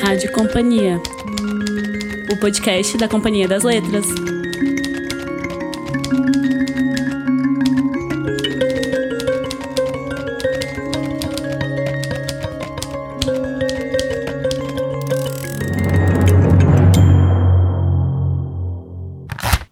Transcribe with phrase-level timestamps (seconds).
[0.00, 1.00] Rádio Companhia,
[2.32, 4.06] o podcast da Companhia das Letras.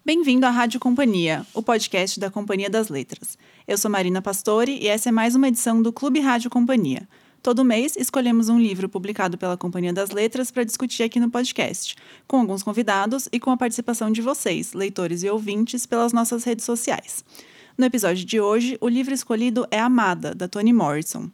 [0.05, 3.37] Bem-vindo à Rádio Companhia, o podcast da Companhia das Letras.
[3.67, 7.07] Eu sou Marina Pastore e essa é mais uma edição do Clube Rádio Companhia.
[7.45, 11.95] Todo mês escolhemos um livro publicado pela Companhia das Letras para discutir aqui no podcast,
[12.27, 16.65] com alguns convidados e com a participação de vocês, leitores e ouvintes, pelas nossas redes
[16.65, 17.23] sociais.
[17.77, 21.29] No episódio de hoje, o livro escolhido é Amada, da Toni Morrison.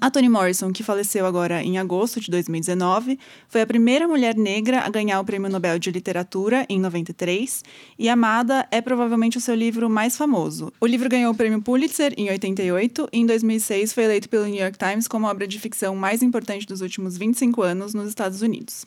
[0.00, 4.80] A Toni Morrison, que faleceu agora em agosto de 2019, foi a primeira mulher negra
[4.80, 7.64] a ganhar o Prêmio Nobel de Literatura em 93,
[7.98, 10.72] e Amada é provavelmente o seu livro mais famoso.
[10.80, 14.60] O livro ganhou o Prêmio Pulitzer em 88 e em 2006 foi eleito pelo New
[14.60, 18.42] York Times como a obra de ficção mais importante dos últimos 25 anos nos Estados
[18.42, 18.84] Unidos.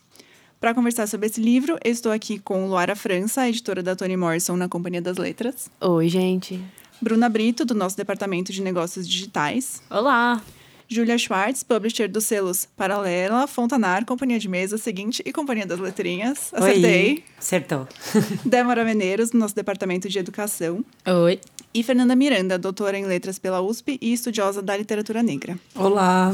[0.60, 4.56] Para conversar sobre esse livro, eu estou aqui com Luara França, editora da Toni Morrison
[4.56, 5.70] na Companhia das Letras.
[5.80, 6.60] Oi, gente.
[7.00, 9.84] Bruna Brito, do nosso Departamento de Negócios Digitais.
[9.90, 10.42] Olá!
[10.90, 16.54] Julia Schwartz, publisher dos selos Paralela, Fontanar, Companhia de Mesa, Seguinte e Companhia das Letrinhas.
[16.54, 17.12] Acertei.
[17.12, 17.88] Oi, acertou.
[18.46, 20.86] Débora Meneiros, do nosso Departamento de Educação.
[21.06, 21.42] Oi.
[21.74, 25.60] E Fernanda Miranda, doutora em Letras pela USP e estudiosa da literatura negra.
[25.76, 26.34] Olá.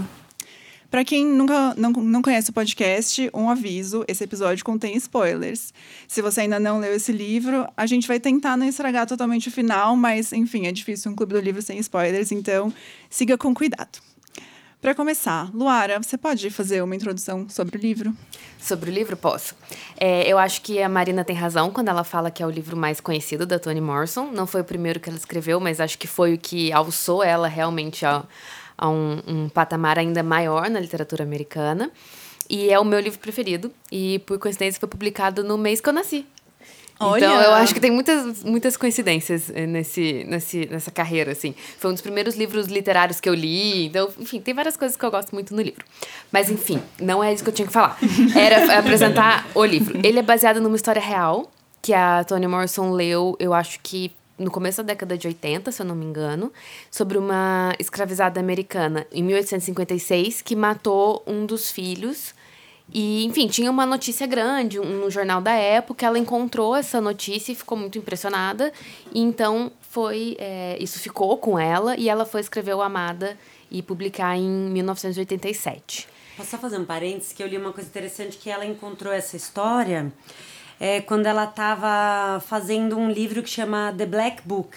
[0.93, 5.73] Para quem nunca não, não conhece o podcast, um aviso: esse episódio contém spoilers.
[6.07, 9.51] Se você ainda não leu esse livro, a gente vai tentar não estragar totalmente o
[9.51, 12.71] final, mas enfim, é difícil um clube do livro sem spoilers, então
[13.09, 14.12] siga com cuidado.
[14.83, 18.13] Para começar, Luara, você pode fazer uma introdução sobre o livro?
[18.59, 19.55] Sobre o livro, posso.
[19.97, 22.75] É, eu acho que a Marina tem razão quando ela fala que é o livro
[22.75, 24.29] mais conhecido da Toni Morrison.
[24.33, 27.47] Não foi o primeiro que ela escreveu, mas acho que foi o que alçou ela
[27.47, 28.25] realmente a,
[28.77, 31.89] a um, um patamar ainda maior na literatura americana.
[32.49, 33.71] E é o meu livro preferido.
[33.89, 36.25] E, por coincidência, foi publicado no mês que eu nasci.
[37.05, 37.25] Olha.
[37.25, 41.53] Então, eu acho que tem muitas, muitas coincidências eh, nesse, nesse, nessa carreira, assim.
[41.77, 43.85] Foi um dos primeiros livros literários que eu li.
[43.85, 45.85] Então, enfim, tem várias coisas que eu gosto muito no livro.
[46.31, 47.97] Mas, enfim, não é isso que eu tinha que falar.
[48.35, 49.99] Era apresentar o livro.
[50.03, 54.49] Ele é baseado numa história real, que a Toni Morrison leu, eu acho que no
[54.49, 56.51] começo da década de 80, se eu não me engano,
[56.89, 62.33] sobre uma escravizada americana em 1856 que matou um dos filhos
[62.91, 66.05] e, enfim, tinha uma notícia grande no jornal da época.
[66.05, 68.73] Ela encontrou essa notícia e ficou muito impressionada.
[69.13, 70.35] E então foi.
[70.39, 73.37] É, isso ficou com ela e ela foi escrever o Amada
[73.71, 76.07] e publicar em 1987.
[76.37, 77.31] Posso só fazer um parênteses?
[77.31, 80.11] Que eu li uma coisa interessante que ela encontrou essa história
[80.79, 84.75] é, quando ela estava fazendo um livro que chama The Black Book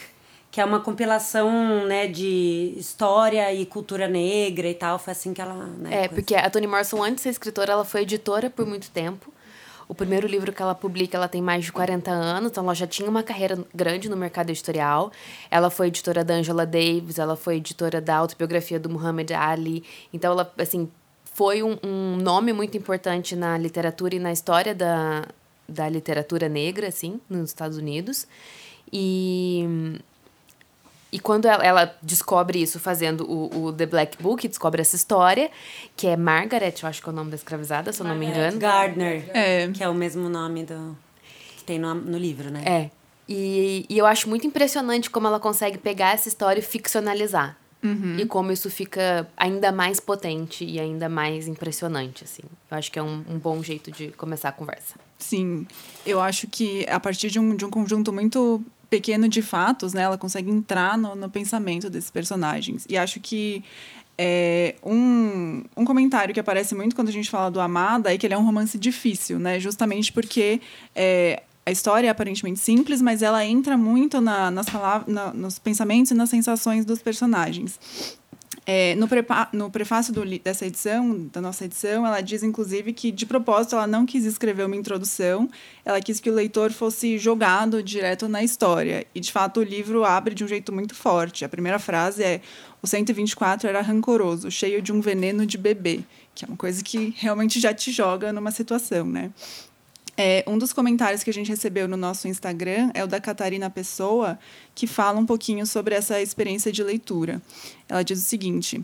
[0.56, 4.99] que é uma compilação, né, de história e cultura negra e tal.
[4.99, 5.53] Foi assim que ela.
[5.53, 8.91] Né, é, porque a Toni Morrison, antes de ser escritora, ela foi editora por muito
[8.91, 9.31] tempo.
[9.87, 12.87] O primeiro livro que ela publica, ela tem mais de 40 anos, então ela já
[12.87, 15.12] tinha uma carreira grande no mercado editorial.
[15.50, 19.84] Ela foi editora da Angela Davis, ela foi editora da autobiografia do Muhammad Ali.
[20.11, 20.91] Então ela, assim,
[21.34, 25.27] foi um, um nome muito importante na literatura e na história da,
[25.69, 28.27] da literatura negra, assim, nos Estados Unidos.
[28.91, 30.00] E
[31.12, 35.50] e quando ela, ela, descobre isso fazendo o, o, The Black Book, descobre essa história,
[35.97, 38.27] que é Margaret, eu acho que é o nome da escravizada, se eu não me
[38.27, 38.59] engano.
[38.59, 39.69] Gardner, é.
[39.69, 40.97] que é o mesmo nome do
[41.56, 42.62] que tem no, no livro, né?
[42.67, 42.91] É.
[43.28, 47.56] E, e eu acho muito impressionante como ela consegue pegar essa história e ficcionalizar.
[47.83, 48.17] Uhum.
[48.19, 52.43] E como isso fica ainda mais potente e ainda mais impressionante, assim.
[52.71, 54.94] Eu acho que é um, um bom jeito de começar a conversa.
[55.19, 55.67] Sim,
[56.05, 60.03] eu acho que a partir de um, de um conjunto muito pequeno de fatos, né,
[60.03, 62.87] ela consegue entrar no, no pensamento desses personagens.
[62.89, 63.65] E acho que
[64.19, 68.27] é, um, um comentário que aparece muito quando a gente fala do Amada é que
[68.27, 69.61] ele é um romance difícil, né?
[69.61, 70.61] Justamente porque
[70.95, 75.59] é, a história é aparentemente simples, mas ela entra muito na, nas palavras, na, nos
[75.59, 78.17] pensamentos e nas sensações dos personagens.
[78.69, 79.09] É, no,
[79.53, 83.87] no prefácio do, dessa edição, da nossa edição, ela diz, inclusive, que, de propósito, ela
[83.87, 85.49] não quis escrever uma introdução,
[85.85, 89.07] ela quis que o leitor fosse jogado direto na história.
[89.15, 91.45] E, de fato, o livro abre de um jeito muito forte.
[91.45, 92.41] A primeira frase é:
[92.83, 96.01] O 124 era rancoroso, cheio de um veneno de bebê,
[96.35, 99.31] que é uma coisa que realmente já te joga numa situação, né?
[100.19, 103.69] É, um dos comentários que a gente recebeu no nosso Instagram é o da Catarina
[103.69, 104.39] Pessoa,
[104.75, 107.43] que fala um pouquinho sobre essa experiência de leitura.
[107.87, 108.83] Ela diz o seguinte: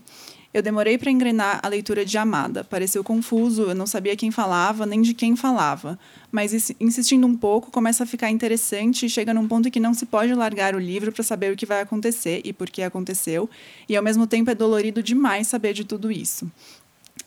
[0.52, 2.62] Eu demorei para engrenar a leitura de Amada.
[2.62, 5.98] Pareceu confuso, eu não sabia quem falava nem de quem falava.
[6.30, 10.04] Mas insistindo um pouco, começa a ficar interessante e chega num ponto que não se
[10.04, 13.48] pode largar o livro para saber o que vai acontecer e por que aconteceu.
[13.88, 16.50] E ao mesmo tempo é dolorido demais saber de tudo isso.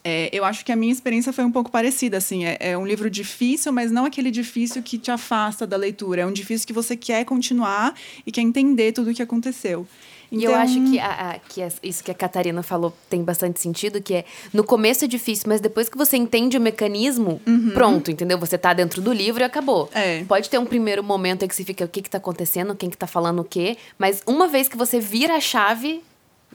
[0.07, 2.45] É, eu acho que a minha experiência foi um pouco parecida, assim.
[2.45, 6.21] É, é, um livro difícil, mas não aquele difícil que te afasta da leitura.
[6.21, 9.87] É um difícil que você quer continuar e quer entender tudo o que aconteceu.
[10.31, 10.39] Então...
[10.39, 13.99] E eu acho que, a, a, que isso que a Catarina falou tem bastante sentido,
[13.99, 17.71] que é no começo é difícil, mas depois que você entende o mecanismo, uhum.
[17.73, 18.37] pronto, entendeu?
[18.37, 19.89] Você tá dentro do livro e acabou.
[19.91, 20.23] É.
[20.25, 22.91] Pode ter um primeiro momento em que você fica o que que tá acontecendo, quem
[22.91, 26.03] que tá falando o quê, mas uma vez que você vira a chave,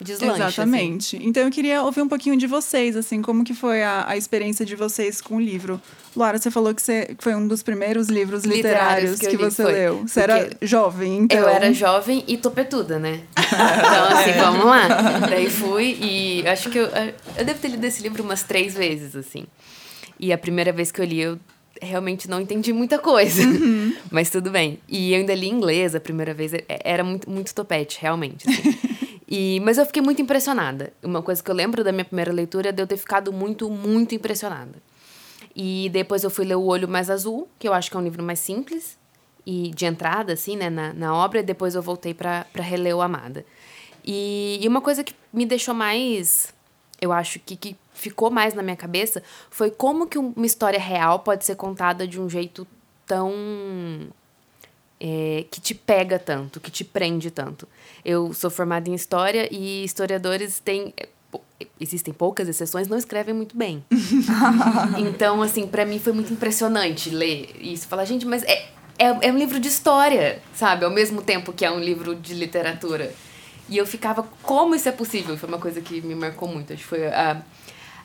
[0.04, 0.32] deslancha.
[0.32, 0.42] Assim.
[0.44, 1.16] Exatamente.
[1.16, 1.26] Assim.
[1.26, 4.64] Então eu queria ouvir um pouquinho de vocês, assim, como que foi a, a experiência
[4.64, 5.80] de vocês com o livro.
[6.16, 9.62] Luara, você falou que você foi um dos primeiros livros literários, literários que, que você
[9.62, 9.72] foi.
[9.72, 10.02] leu.
[10.06, 11.38] Você era jovem, então.
[11.38, 13.20] Eu era jovem e topetuda, né?
[13.38, 14.88] então, assim, vamos lá.
[15.28, 16.88] Daí fui e acho que eu,
[17.36, 19.46] eu devo ter lido esse livro umas três vezes, assim.
[20.18, 21.38] E a primeira vez que eu li, eu
[21.80, 23.42] realmente não entendi muita coisa.
[23.42, 23.94] Uhum.
[24.10, 24.78] Mas tudo bem.
[24.88, 26.52] E eu ainda li inglês a primeira vez.
[26.52, 28.48] É, era muito, muito topete, realmente.
[28.48, 28.89] Assim.
[29.30, 30.92] E, mas eu fiquei muito impressionada.
[31.02, 33.70] Uma coisa que eu lembro da minha primeira leitura é de eu ter ficado muito,
[33.70, 34.82] muito impressionada.
[35.54, 38.02] E depois eu fui ler O Olho Mais Azul, que eu acho que é um
[38.02, 38.98] livro mais simples
[39.46, 41.38] e de entrada, assim, né, na, na obra.
[41.38, 43.46] E depois eu voltei para reler O Amada.
[44.04, 46.52] E, e uma coisa que me deixou mais,
[47.00, 51.20] eu acho que, que ficou mais na minha cabeça foi como que uma história real
[51.20, 52.66] pode ser contada de um jeito
[53.06, 53.32] tão
[55.00, 57.66] é, que te pega tanto, que te prende tanto.
[58.04, 61.08] Eu sou formada em história e historiadores têm é,
[61.80, 63.84] existem poucas exceções, não escrevem muito bem.
[64.98, 67.86] então, assim, para mim foi muito impressionante ler isso.
[67.86, 68.68] Falar, gente, mas é,
[68.98, 70.84] é, é, um livro de história, sabe?
[70.84, 73.12] Ao mesmo tempo que é um livro de literatura.
[73.68, 75.38] E eu ficava, como isso é possível?
[75.38, 76.72] Foi uma coisa que me marcou muito.
[76.72, 77.42] Acho que foi a,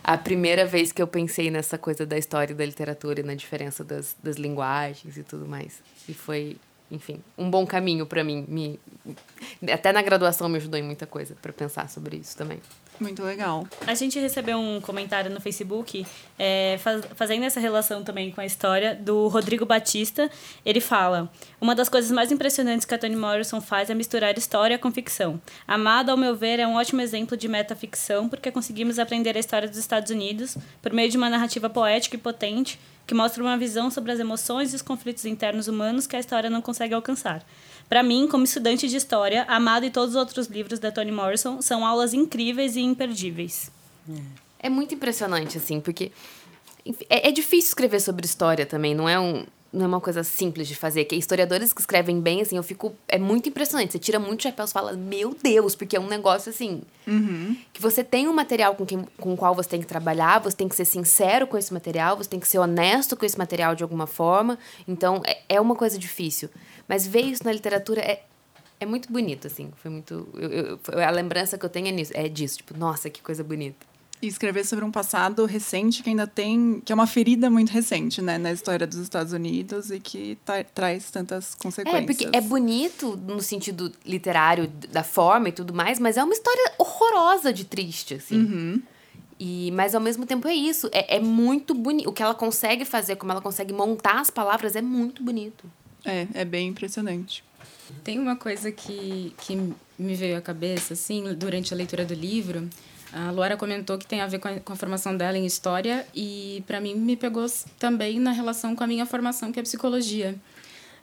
[0.04, 3.34] a primeira vez que eu pensei nessa coisa da história e da literatura e na
[3.34, 5.82] diferença das, das linguagens e tudo mais.
[6.08, 6.56] E foi
[6.92, 8.46] enfim, um bom caminho para mim.
[8.48, 8.80] Me,
[9.72, 12.60] até na graduação me ajudou em muita coisa para pensar sobre isso também.
[13.00, 13.68] Muito legal.
[13.86, 16.06] A gente recebeu um comentário no Facebook
[16.40, 20.30] é, faz, fazendo essa relação também com a história do Rodrigo Batista.
[20.66, 21.30] Ele fala:
[21.60, 25.42] Uma das coisas mais impressionantes que a Toni Morrison faz é misturar história com ficção.
[25.68, 29.68] Amado, ao meu ver, é um ótimo exemplo de metaficção porque conseguimos aprender a história
[29.68, 33.92] dos Estados Unidos por meio de uma narrativa poética e potente que mostra uma visão
[33.92, 37.46] sobre as emoções e os conflitos internos humanos que a história não consegue alcançar.
[37.88, 41.62] Para mim, como estudante de história, Amado e todos os outros livros da Toni Morrison
[41.62, 43.72] são aulas incríveis e imperdíveis.
[44.60, 46.12] É muito impressionante, assim, porque
[47.10, 49.46] é, é difícil escrever sobre história também, não é um
[49.76, 51.04] não é uma coisa simples de fazer.
[51.04, 52.96] Que historiadores que escrevem bem, assim, eu fico.
[53.08, 53.92] É muito impressionante.
[53.92, 56.82] Você tira muito chapéu e fala, meu Deus, porque é um negócio assim.
[57.06, 57.58] Uhum.
[57.74, 60.56] Que você tem um material com, quem, com o qual você tem que trabalhar, você
[60.56, 63.76] tem que ser sincero com esse material, você tem que ser honesto com esse material
[63.76, 64.58] de alguma forma.
[64.88, 66.50] Então, é, é uma coisa difícil.
[66.88, 68.24] Mas ver isso na literatura é,
[68.80, 69.72] é muito bonito, assim.
[69.76, 70.30] Foi muito.
[70.36, 72.58] Eu, eu, a lembrança que eu tenho é, nisso, é disso.
[72.58, 73.86] Tipo, nossa, que coisa bonita.
[74.26, 76.82] E escrever sobre um passado recente que ainda tem.
[76.84, 80.36] que é uma ferida muito recente, né, na história dos Estados Unidos e que
[80.74, 82.04] traz tantas consequências.
[82.04, 86.34] É, porque é bonito no sentido literário, da forma e tudo mais, mas é uma
[86.34, 88.38] história horrorosa de triste, assim.
[88.38, 88.82] Uhum.
[89.40, 90.90] E, mas ao mesmo tempo é isso.
[90.92, 92.10] É, é muito bonito.
[92.10, 95.66] O que ela consegue fazer, como ela consegue montar as palavras, é muito bonito.
[96.04, 97.44] É, é bem impressionante.
[98.04, 99.56] Tem uma coisa que, que
[100.00, 102.68] me veio à cabeça, assim, durante a leitura do livro.
[103.16, 106.06] A Luara comentou que tem a ver com a, com a formação dela em história
[106.14, 107.46] e, para mim, me pegou
[107.80, 110.36] também na relação com a minha formação, que é psicologia.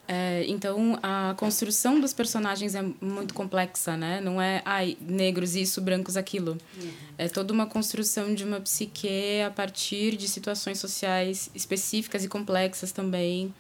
[0.07, 4.21] É, então, a construção dos personagens é muito complexa, né?
[4.21, 6.59] Não é, ai, negros isso, brancos aquilo.
[6.76, 6.92] Uhum.
[7.16, 12.92] É toda uma construção de uma psique a partir de situações sociais específicas e complexas
[12.92, 13.54] também.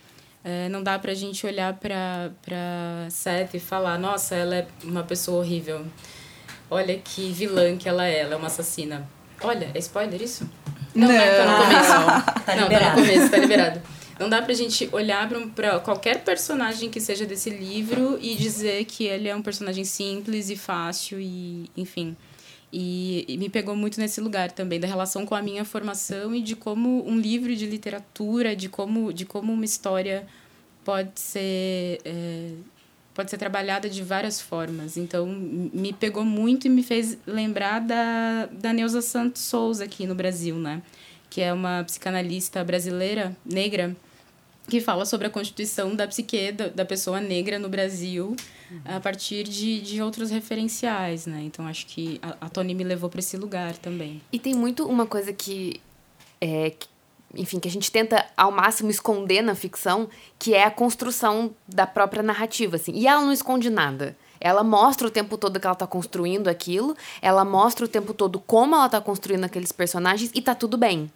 [0.44, 5.04] É, não dá pra gente olhar pra, pra Seth e falar, nossa, ela é uma
[5.04, 5.86] pessoa horrível.
[6.72, 9.06] Olha que vilã que ela é, ela é uma assassina.
[9.42, 10.48] Olha, é spoiler isso?
[10.94, 12.44] Não, não, não tá no começo.
[12.46, 13.82] tá não, tá no começo, tá liberado.
[14.18, 18.86] Não dá pra gente olhar pra, pra qualquer personagem que seja desse livro e dizer
[18.86, 22.16] que ele é um personagem simples e fácil e, enfim.
[22.72, 26.40] E, e, me pegou muito nesse lugar também, da relação com a minha formação e
[26.40, 30.26] de como um livro de literatura, de como, de como uma história
[30.82, 32.52] pode ser, é,
[33.14, 34.96] pode ser trabalhada de várias formas.
[34.96, 40.14] Então, me pegou muito e me fez lembrar da, da Neuza Santos Souza aqui no
[40.14, 40.82] Brasil, né?
[41.28, 43.96] Que é uma psicanalista brasileira, negra,
[44.68, 48.36] que fala sobre a constituição da psique da, da pessoa negra no Brasil
[48.84, 51.42] a partir de, de outros referenciais, né?
[51.42, 54.22] Então acho que a, a Tony me levou para esse lugar também.
[54.32, 55.80] E tem muito uma coisa que,
[56.40, 56.86] é, que,
[57.34, 60.08] enfim, que a gente tenta ao máximo esconder na ficção,
[60.38, 62.92] que é a construção da própria narrativa, assim.
[62.92, 64.16] E ela não esconde nada.
[64.40, 68.40] Ela mostra o tempo todo que ela tá construindo aquilo, ela mostra o tempo todo
[68.40, 71.10] como ela tá construindo aqueles personagens e tá tudo bem.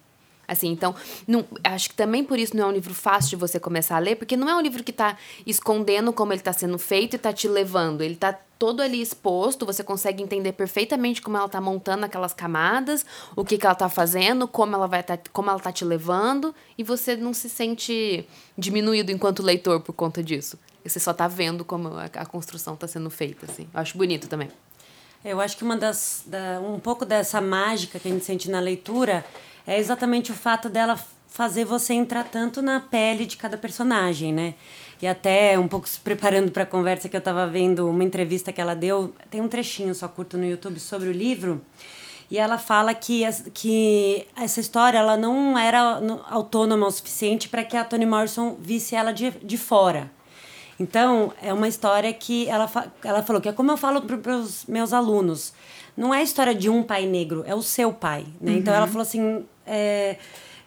[0.47, 0.95] Assim, então,
[1.27, 3.99] não, acho que também por isso não é um livro fácil de você começar a
[3.99, 7.19] ler, porque não é um livro que tá escondendo como ele tá sendo feito e
[7.19, 8.01] tá te levando.
[8.01, 13.05] Ele tá todo ali exposto, você consegue entender perfeitamente como ela tá montando aquelas camadas,
[13.35, 16.55] o que, que ela tá fazendo, como ela vai tá, como ela tá te levando,
[16.77, 18.27] e você não se sente
[18.57, 20.57] diminuído enquanto leitor por conta disso.
[20.83, 23.67] Você só tá vendo como a, a construção tá sendo feita, assim.
[23.73, 24.49] Eu acho bonito também.
[25.25, 28.59] Eu acho que uma das da, um pouco dessa mágica que a gente sente na
[28.59, 29.25] leitura
[29.67, 30.97] é exatamente o fato dela
[31.27, 34.55] fazer você entrar tanto na pele de cada personagem, né?
[35.01, 38.51] E até um pouco se preparando para a conversa que eu estava vendo uma entrevista
[38.51, 41.61] que ela deu, tem um trechinho só curto no YouTube sobre o livro.
[42.31, 43.21] E ela fala que,
[43.53, 48.95] que essa história ela não era autônoma o suficiente para que a Toni Morrison visse
[48.95, 50.11] ela de, de fora.
[50.79, 52.69] Então, é uma história que ela,
[53.03, 55.53] ela falou que é como eu falo para os meus alunos.
[55.95, 58.25] Não é a história de um pai negro, é o seu pai.
[58.39, 58.51] Né?
[58.51, 58.57] Uhum.
[58.59, 60.17] Então, ela falou assim: é,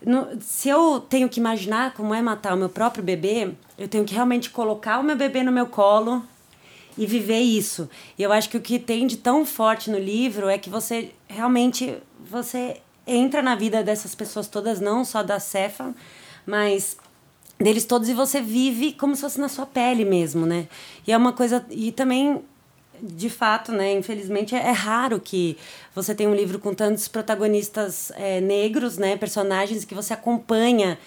[0.04, 4.04] no, se eu tenho que imaginar como é matar o meu próprio bebê, eu tenho
[4.04, 6.24] que realmente colocar o meu bebê no meu colo
[6.96, 7.88] e viver isso.
[8.18, 11.12] E eu acho que o que tem de tão forte no livro é que você
[11.28, 15.94] realmente você entra na vida dessas pessoas todas, não só da Cefa,
[16.46, 16.96] mas
[17.60, 20.66] deles todos e você vive como se fosse na sua pele mesmo, né?
[21.06, 22.42] E é uma coisa e também
[23.02, 25.56] de fato, né, infelizmente é, é raro que
[25.94, 30.98] você tenha um livro com tantos protagonistas é, negros, né, personagens que você acompanha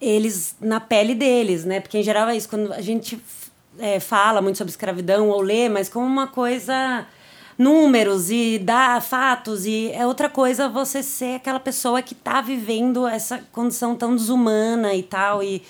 [0.00, 1.80] eles na pele deles, né?
[1.80, 3.20] Porque em geral é isso quando a gente
[3.78, 7.06] é, fala muito sobre escravidão ou lê, mas como uma coisa
[7.60, 13.06] números e dar fatos e é outra coisa você ser aquela pessoa que está vivendo
[13.06, 15.62] essa condição tão desumana e tal e,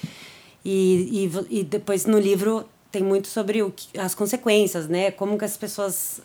[0.64, 5.11] e, e, e, depois no livro tem muito sobre o que, as consequências né?
[5.11, 6.20] Como que as pessoas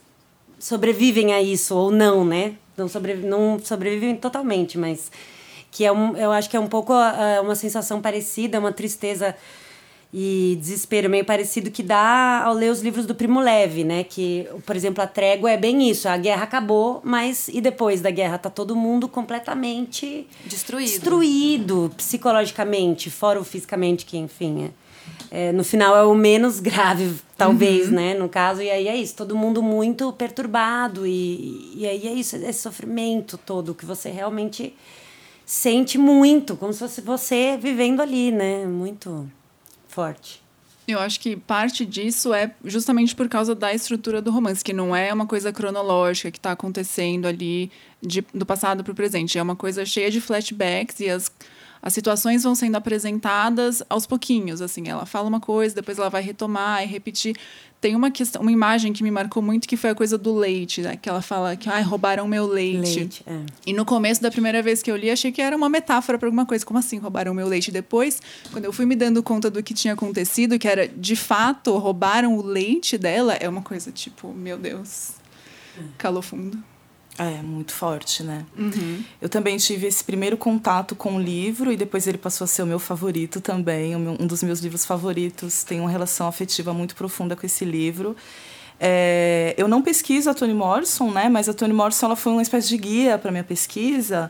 [0.59, 2.53] sobrevivem a isso ou não né?
[2.77, 5.11] Não, sobrevi não sobrevivem totalmente mas
[5.71, 9.35] que é um, eu acho que é um pouco uh, uma sensação parecida uma tristeza
[10.17, 14.05] e desespero meio parecido que dá ao ler os livros do Primo Leve, né?
[14.05, 18.09] Que, por exemplo, a trégua é bem isso, a guerra acabou, mas e depois da
[18.09, 24.71] guerra tá todo mundo completamente destruído, destruído psicologicamente, fora o fisicamente, que enfim,
[25.31, 27.95] é, é, no final é o menos grave, talvez, uhum.
[27.95, 28.13] né?
[28.13, 32.37] No caso, e aí é isso, todo mundo muito perturbado e, e aí é isso,
[32.37, 34.73] esse sofrimento todo que você realmente
[35.45, 38.65] sente muito, como se fosse você vivendo ali, né?
[38.65, 39.29] Muito
[39.95, 40.43] forte.
[40.87, 44.95] Eu acho que parte disso é justamente por causa da estrutura do romance, que não
[44.95, 49.39] é uma coisa cronológica que está acontecendo ali de, do passado para o presente.
[49.39, 51.31] É uma coisa cheia de flashbacks e as
[51.85, 56.23] as situações vão sendo apresentadas aos pouquinhos, assim, ela fala uma coisa, depois ela vai
[56.23, 57.35] retomar e repetir.
[57.79, 60.81] Tem uma questão, uma imagem que me marcou muito que foi a coisa do leite,
[60.81, 60.97] né?
[60.99, 62.99] Que ela fala que, ai, roubaram meu leite.
[62.99, 63.39] leite é.
[63.67, 66.27] E no começo da primeira vez que eu li, achei que era uma metáfora para
[66.27, 66.65] alguma coisa.
[66.65, 67.71] Como assim roubaram meu leite?
[67.71, 68.19] Depois,
[68.51, 72.35] quando eu fui me dando conta do que tinha acontecido, que era de fato roubaram
[72.35, 75.11] o leite dela, é uma coisa tipo, meu Deus,
[75.99, 76.57] calou fundo.
[77.17, 78.45] É, muito forte, né?
[78.57, 79.03] Uhum.
[79.21, 82.61] Eu também tive esse primeiro contato com o livro e depois ele passou a ser
[82.61, 85.63] o meu favorito também, um dos meus livros favoritos.
[85.63, 88.17] Tenho uma relação afetiva muito profunda com esse livro.
[88.77, 91.29] É, eu não pesquiso a Toni Morrison, né?
[91.29, 94.29] Mas a Toni Morrison ela foi uma espécie de guia para minha pesquisa,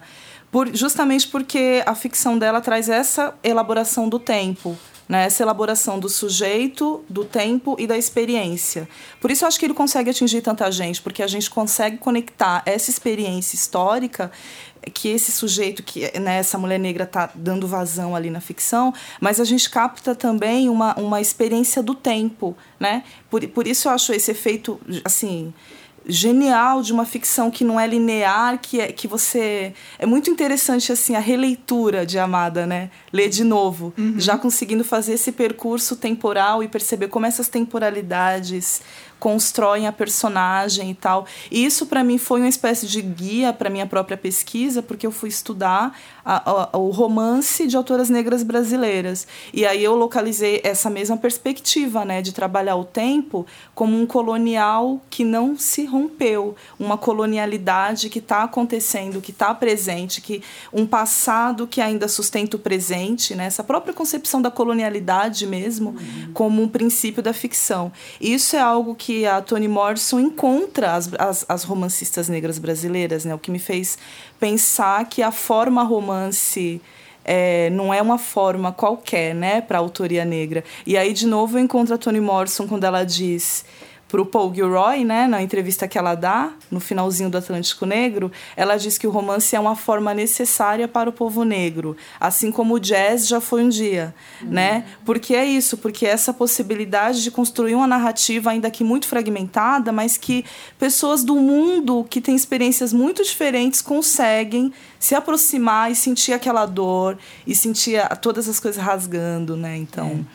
[0.52, 5.26] por, justamente porque a ficção dela traz essa elaboração do tempo né?
[5.26, 8.88] essa elaboração do sujeito, do tempo e da experiência.
[9.22, 12.64] Por isso eu acho que ele consegue atingir tanta gente, porque a gente consegue conectar
[12.66, 14.32] essa experiência histórica
[14.94, 19.40] que esse sujeito, que né, essa mulher negra está dando vazão ali na ficção, mas
[19.40, 23.04] a gente capta também uma, uma experiência do tempo, né?
[23.30, 25.54] Por, por isso eu acho esse efeito, assim,
[26.08, 30.92] genial de uma ficção que não é linear, que é que você é muito interessante
[30.92, 32.90] assim a releitura de Amada, né?
[33.12, 34.16] Ler de novo, uhum.
[34.18, 38.82] já conseguindo fazer esse percurso temporal e perceber como essas temporalidades
[39.26, 41.26] constroem a personagem e tal.
[41.50, 45.12] E isso para mim foi uma espécie de guia para minha própria pesquisa, porque eu
[45.12, 49.28] fui estudar a, a, o romance de autoras negras brasileiras.
[49.52, 55.02] E aí eu localizei essa mesma perspectiva, né, de trabalhar o tempo como um colonial
[55.10, 61.66] que não se rompeu, uma colonialidade que está acontecendo, que está presente, que um passado
[61.66, 66.32] que ainda sustenta o presente, né, essa própria concepção da colonialidade mesmo uhum.
[66.32, 67.92] como um princípio da ficção.
[68.22, 73.36] Isso é algo que a Toni Morrison encontra as, as, as, romancistas negras brasileiras, né?
[73.36, 74.00] O que me fez
[74.40, 76.82] pensar que a forma romance
[77.24, 80.64] é, não é uma forma qualquer, né, para autoria negra.
[80.86, 83.64] E aí, de novo, eu encontro a Toni Morrison quando ela diz
[84.16, 88.78] pro Paul Gilroy, né, na entrevista que ela dá, no finalzinho do Atlântico Negro, ela
[88.78, 92.80] diz que o romance é uma forma necessária para o povo negro, assim como o
[92.80, 94.52] jazz já foi um dia, uhum.
[94.52, 94.86] né?
[95.04, 99.92] Porque é isso, porque é essa possibilidade de construir uma narrativa ainda que muito fragmentada,
[99.92, 100.46] mas que
[100.80, 107.18] pessoas do mundo que têm experiências muito diferentes conseguem se aproximar e sentir aquela dor
[107.46, 109.76] e sentir todas as coisas rasgando, né?
[109.76, 110.26] Então,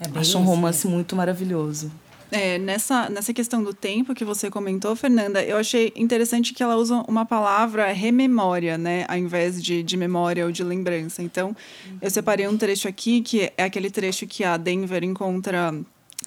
[0.00, 0.08] é.
[0.16, 1.92] É acho um romance muito maravilhoso.
[2.32, 6.76] É, nessa, nessa questão do tempo que você comentou, Fernanda, eu achei interessante que ela
[6.76, 9.04] usa uma palavra rememória, né?
[9.06, 11.22] Ao invés de, de memória ou de lembrança.
[11.22, 11.54] Então,
[12.00, 15.74] eu separei um trecho aqui, que é aquele trecho que a Denver encontra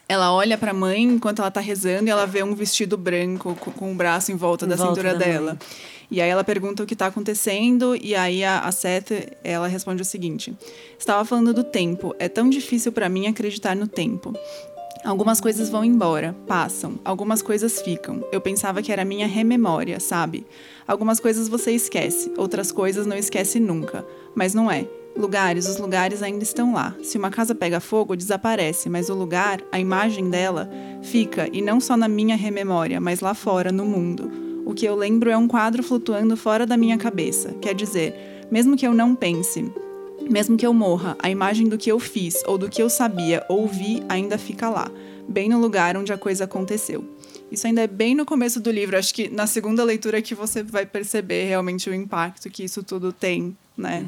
[0.08, 3.56] ela olha para a mãe enquanto ela está rezando e ela vê um vestido branco
[3.60, 5.52] com, com o braço em volta em da volta cintura da dela.
[5.54, 5.60] Mãe.
[6.12, 9.12] E aí ela pergunta o que está acontecendo e aí a, a Seth,
[9.44, 10.56] ela responde o seguinte:
[11.00, 12.16] Estava falando do tempo.
[12.20, 14.32] É tão difícil para mim acreditar no tempo.
[15.06, 18.24] Algumas coisas vão embora, passam, algumas coisas ficam.
[18.32, 20.48] Eu pensava que era minha rememória, sabe?
[20.88, 24.04] Algumas coisas você esquece, outras coisas não esquece nunca.
[24.34, 24.88] Mas não é.
[25.16, 26.96] Lugares, os lugares ainda estão lá.
[27.04, 30.68] Se uma casa pega fogo, desaparece, mas o lugar, a imagem dela,
[31.04, 34.32] fica, e não só na minha rememória, mas lá fora, no mundo.
[34.66, 37.54] O que eu lembro é um quadro flutuando fora da minha cabeça.
[37.62, 39.72] Quer dizer, mesmo que eu não pense,
[40.30, 43.46] mesmo que eu morra, a imagem do que eu fiz ou do que eu sabia
[43.50, 44.90] ou vi ainda fica lá,
[45.28, 47.04] bem no lugar onde a coisa aconteceu.
[47.52, 50.64] Isso ainda é bem no começo do livro, acho que na segunda leitura que você
[50.64, 54.06] vai perceber realmente o impacto que isso tudo tem, né?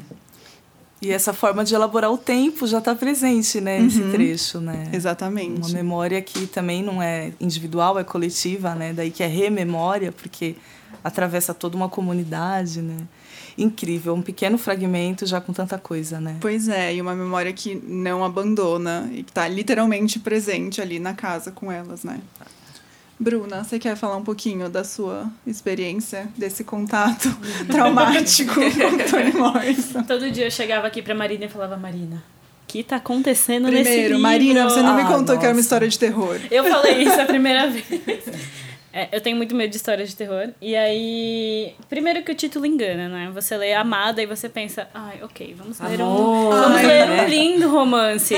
[1.00, 4.10] E essa forma de elaborar o tempo já está presente, né, nesse uhum.
[4.10, 4.90] trecho, né?
[4.92, 5.60] Exatamente.
[5.60, 8.92] Uma memória que também não é individual, é coletiva, né?
[8.92, 10.56] Daí que é rememória, porque
[11.04, 12.96] atravessa toda uma comunidade, né?
[13.58, 16.36] Incrível, um pequeno fragmento já com tanta coisa, né?
[16.40, 21.12] Pois é, e uma memória que não abandona e que está literalmente presente ali na
[21.12, 22.20] casa com elas, né?
[23.20, 27.28] Bruna, você quer falar um pouquinho da sua experiência, desse contato
[27.68, 30.04] traumático com Toni Morrison?
[30.06, 32.22] Todo dia eu chegava aqui pra Marina e falava, Marina,
[32.62, 34.18] o que tá acontecendo Primeiro, nesse livro?
[34.20, 35.38] Marina, você não ah, me contou nossa.
[35.38, 36.38] que era uma história de terror.
[36.48, 37.88] Eu falei isso a primeira vez.
[38.92, 40.48] É, eu tenho muito medo de histórias de terror.
[40.60, 41.74] E aí.
[41.88, 43.30] Primeiro que o título engana, né?
[43.34, 46.50] Você lê Amada e você pensa, ai, ok, vamos ler um.
[46.50, 48.34] Vamos ai, ler um lindo romance.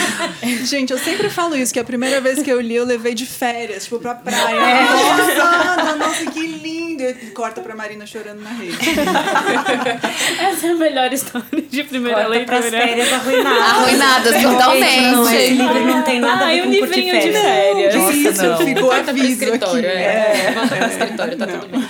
[0.64, 3.26] Gente, eu sempre falo isso, que a primeira vez que eu li, eu levei de
[3.26, 4.56] férias, tipo, pra praia.
[4.56, 4.84] É.
[4.84, 6.69] Nossa, nossa, que lindo!
[7.00, 8.76] E corta pra Marina chorando na rede.
[10.40, 12.58] Essa é a melhor história de primeira corta leitura.
[12.58, 13.62] Pras férias arruinadas.
[13.62, 15.00] Arruinadas, totalmente.
[15.00, 17.94] Não, esse livro não tem nada ai, a ver com um livrinho de férias.
[17.94, 18.58] Nossa, isso, não.
[18.58, 19.86] ficou aviso aqui.
[19.86, 20.46] É.
[20.46, 21.80] É, volta pro escritório, tá tudo bem.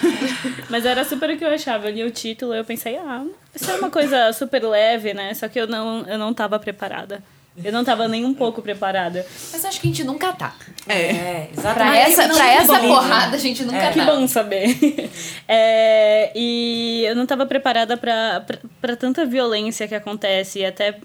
[0.69, 1.89] Mas era super o que eu achava.
[1.89, 5.35] Eu li o título e eu pensei, ah, isso é uma coisa super leve, né?
[5.35, 7.23] Só que eu não, eu não tava preparada.
[7.63, 9.27] Eu não tava nem um pouco preparada.
[9.53, 10.55] Mas acho que a gente nunca tá.
[10.87, 11.75] É, é exatamente.
[11.75, 13.87] Pra essa, pra essa porrada, a gente nunca é.
[13.87, 13.93] tá.
[13.93, 15.11] Que bom saber.
[15.53, 20.61] É, e eu não tava preparada pra, pra, pra tanta violência que acontece.
[20.61, 21.01] E até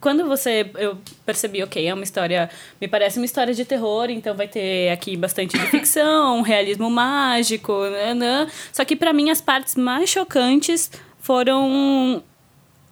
[0.00, 4.34] quando você eu percebi, ok, é uma história, me parece uma história de terror, então
[4.36, 8.46] vai ter aqui bastante de ficção, realismo mágico, nanã.
[8.72, 12.22] só que para mim as partes mais chocantes foram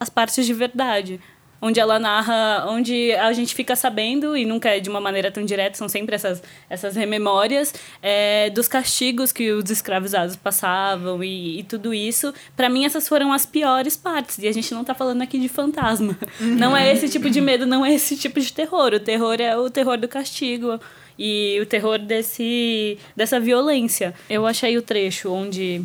[0.00, 1.20] as partes de verdade
[1.60, 5.44] onde ela narra, onde a gente fica sabendo, e nunca é de uma maneira tão
[5.44, 11.62] direta, são sempre essas, essas rememórias é, dos castigos que os escravizados passavam e, e
[11.62, 12.32] tudo isso.
[12.56, 15.48] para mim, essas foram as piores partes, e a gente não tá falando aqui de
[15.48, 16.16] fantasma.
[16.40, 16.54] Uhum.
[16.56, 18.92] Não é esse tipo de medo, não é esse tipo de terror.
[18.94, 20.78] O terror é o terror do castigo
[21.18, 24.14] e o terror desse, dessa violência.
[24.28, 25.84] Eu achei o trecho onde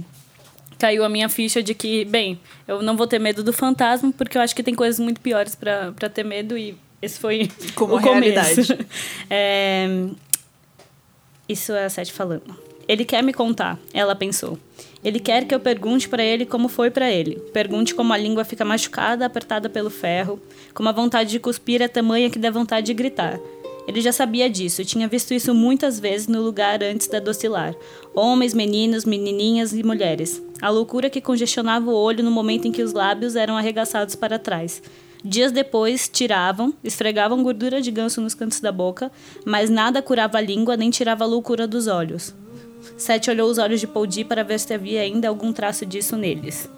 [0.82, 4.36] caiu a minha ficha de que, bem, eu não vou ter medo do fantasma, porque
[4.36, 8.02] eu acho que tem coisas muito piores para ter medo e esse foi Como o
[8.02, 8.76] começo.
[9.30, 9.88] é,
[11.48, 12.58] isso é a Sete falando.
[12.88, 14.58] Ele quer me contar, ela pensou.
[15.04, 17.36] Ele quer que eu pergunte para ele como foi para ele.
[17.54, 20.42] Pergunte como a língua fica machucada, apertada pelo ferro,
[20.74, 23.40] como a vontade de cuspir é tamanha que dá vontade de gritar.
[23.88, 27.76] Ele já sabia disso, tinha visto isso muitas vezes no lugar antes da docilar.
[28.14, 30.42] Homens, meninos, menininhas e mulheres.
[30.62, 34.38] A loucura que congestionava o olho no momento em que os lábios eram arregaçados para
[34.38, 34.82] trás.
[35.24, 39.12] Dias depois, tiravam, esfregavam gordura de ganso nos cantos da boca,
[39.46, 42.34] mas nada curava a língua nem tirava a loucura dos olhos.
[42.98, 46.70] Sete olhou os olhos de Poldi para ver se havia ainda algum traço disso neles.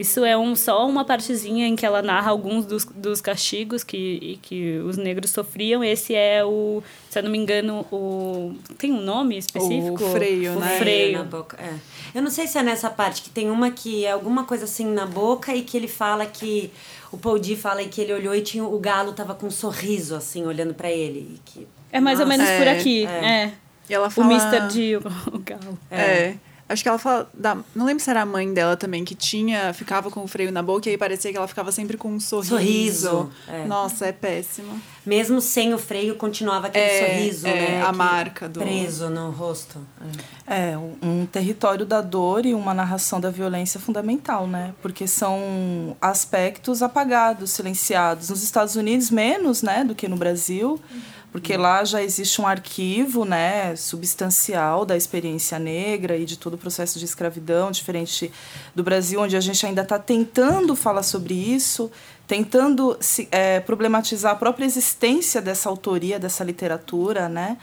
[0.00, 4.38] Isso é um, só uma partezinha em que ela narra alguns dos, dos castigos que,
[4.42, 5.82] que os negros sofriam.
[5.82, 8.54] Esse é o, se eu não me engano, o.
[8.76, 10.04] Tem um nome específico?
[10.04, 10.78] O freio, o né?
[10.78, 11.18] Freio.
[11.18, 11.58] Na boca.
[11.60, 11.74] É.
[12.14, 14.86] Eu não sei se é nessa parte que tem uma que é alguma coisa assim
[14.86, 16.70] na boca e que ele fala que.
[17.10, 20.14] O Paul D fala que ele olhou e tinha, o galo tava com um sorriso
[20.14, 21.36] assim, olhando para ele.
[21.36, 23.06] E que É mais ou Nossa, menos por é, aqui.
[23.06, 23.52] É.
[23.88, 24.30] E ela O fala...
[24.30, 24.68] Mr.
[24.70, 25.00] D, o,
[25.34, 25.78] o galo.
[25.90, 26.34] É.
[26.68, 27.30] Acho que ela fala.
[27.32, 29.72] Da, não lembro se era a mãe dela também, que tinha.
[29.72, 32.20] Ficava com o freio na boca e aí parecia que ela ficava sempre com um
[32.20, 32.48] sorriso.
[33.08, 33.64] Sorriso, é.
[33.64, 34.80] Nossa, é péssimo.
[35.06, 37.82] Mesmo sem o freio, continuava aquele É, sorriso, é, né?
[37.82, 39.78] a que- marca do- Preso no rosto.
[40.46, 44.74] É, um território da dor e uma narração da violência fundamental, né?
[44.82, 48.28] Porque são aspectos apagados, silenciados.
[48.28, 50.78] Nos Estados Unidos, menos, né, do que no Brasil,
[51.30, 56.58] porque lá já existe um arquivo, né, substancial da experiência negra e de todo o
[56.58, 58.32] processo de escravidão, diferente
[58.74, 61.90] do Brasil, onde a gente ainda está tentando falar sobre isso,
[62.26, 67.58] tentando se, é, problematizar a própria existência dessa autoria, dessa literatura, né?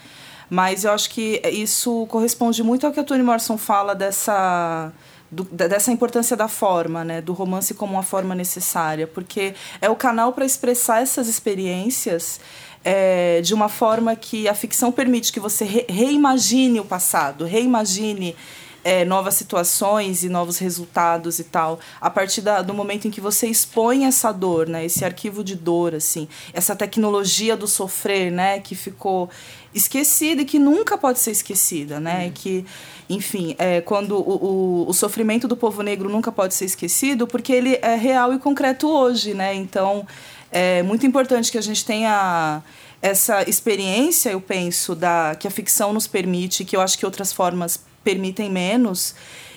[0.49, 4.91] Mas eu acho que isso corresponde muito ao que a Toni Morrison fala dessa
[5.32, 9.95] do- dessa importância da forma, né, do romance como uma forma necessária, porque é o
[9.95, 12.39] canal para expressar essas experiências
[12.86, 18.36] é, de uma forma que a ficção permite que você re- reimagine o passado, reimagine
[18.84, 23.19] é, novas situações e novos resultados e tal, a partir da, do momento em que
[23.19, 28.60] você expõe essa dor, né, esse arquivo de dor, assim, essa tecnologia do sofrer, né,
[28.60, 29.28] que ficou
[29.76, 32.66] esquecida e que nunca pode ser esquecida, né, que,
[33.10, 37.52] enfim, é, quando o, o, o sofrimento do povo negro nunca pode ser esquecido, porque
[37.52, 40.08] ele é real e concreto hoje, né, então
[40.50, 42.64] é muito importante que a gente tenha
[43.02, 47.34] essa experiência, eu penso, da que a ficção nos permite, que eu acho que outras
[47.34, 49.14] formas permitem menos,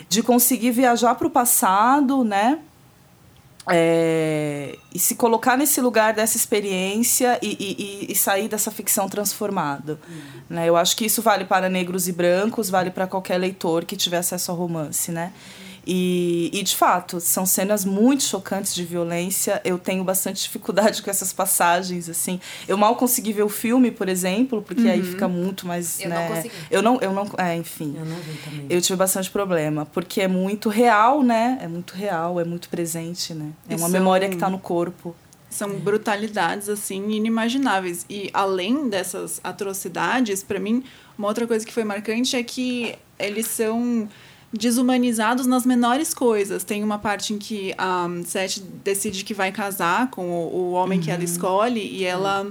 [0.08, 2.58] de conseguir viajar para o passado, né?
[3.70, 7.56] É, e se colocar nesse lugar dessa experiência e,
[8.08, 9.98] e, e- sair dessa ficção transformada.
[10.48, 10.68] Né?
[10.68, 14.18] Eu acho que isso vale para negros e brancos, vale para qualquer leitor que tiver
[14.18, 15.12] acesso ao romance.
[15.12, 15.32] Né?
[15.90, 19.58] E, e, de fato, são cenas muito chocantes de violência.
[19.64, 22.10] Eu tenho bastante dificuldade com essas passagens.
[22.10, 22.38] assim.
[22.68, 25.98] Eu mal consegui ver o filme, por exemplo, porque aí fica muito mais.
[25.98, 26.28] Eu não né?
[26.28, 26.54] consegui.
[26.70, 27.26] Eu não, eu não.
[27.38, 27.94] É, enfim.
[27.98, 28.66] Eu não vi também.
[28.68, 31.58] Eu tive bastante problema, porque é muito real, né?
[31.62, 33.50] É muito real, é muito presente, né?
[33.66, 35.16] É uma são- memória que tá no corpo.
[35.48, 38.04] São brutalidades, assim, inimagináveis.
[38.10, 40.84] E além dessas atrocidades, pra mim,
[41.16, 44.06] uma outra coisa que foi marcante é que eles são
[44.52, 46.64] desumanizados nas menores coisas.
[46.64, 51.00] Tem uma parte em que a Seth decide que vai casar com o, o homem
[51.00, 52.50] que ela escolhe e ela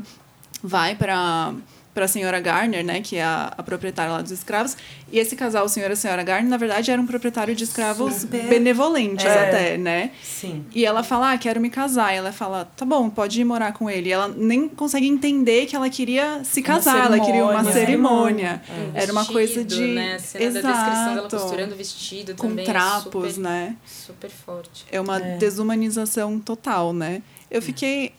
[0.64, 1.54] vai para
[1.98, 4.78] para a senhora Garner, né, que é a, a proprietária lá dos escravos.
[5.12, 7.64] E esse casal, o senhor e a senhora Garner, na verdade, era um proprietário de
[7.64, 8.44] escravos Super.
[8.48, 9.48] benevolentes É.
[9.48, 10.12] até, né?
[10.22, 10.64] Sim.
[10.76, 12.14] E ela fala, ah, quero me casar.
[12.14, 14.10] E ela fala, tá bom, pode ir morar com ele.
[14.10, 18.62] E ela nem consegue entender que ela queria se casar, ela queria uma cerimônia.
[18.62, 18.92] cerimônia.
[18.94, 19.76] Era uma coisa de.
[19.78, 20.14] Vestido, Né?
[20.14, 21.38] A cena da descrição dela Exato.
[21.38, 22.64] costurando vestido Com também.
[22.64, 23.76] é trapos, super, né?
[23.88, 24.86] Super forte.
[24.92, 27.24] É uma desumanização total, né?
[27.50, 28.14] Eu fiquei.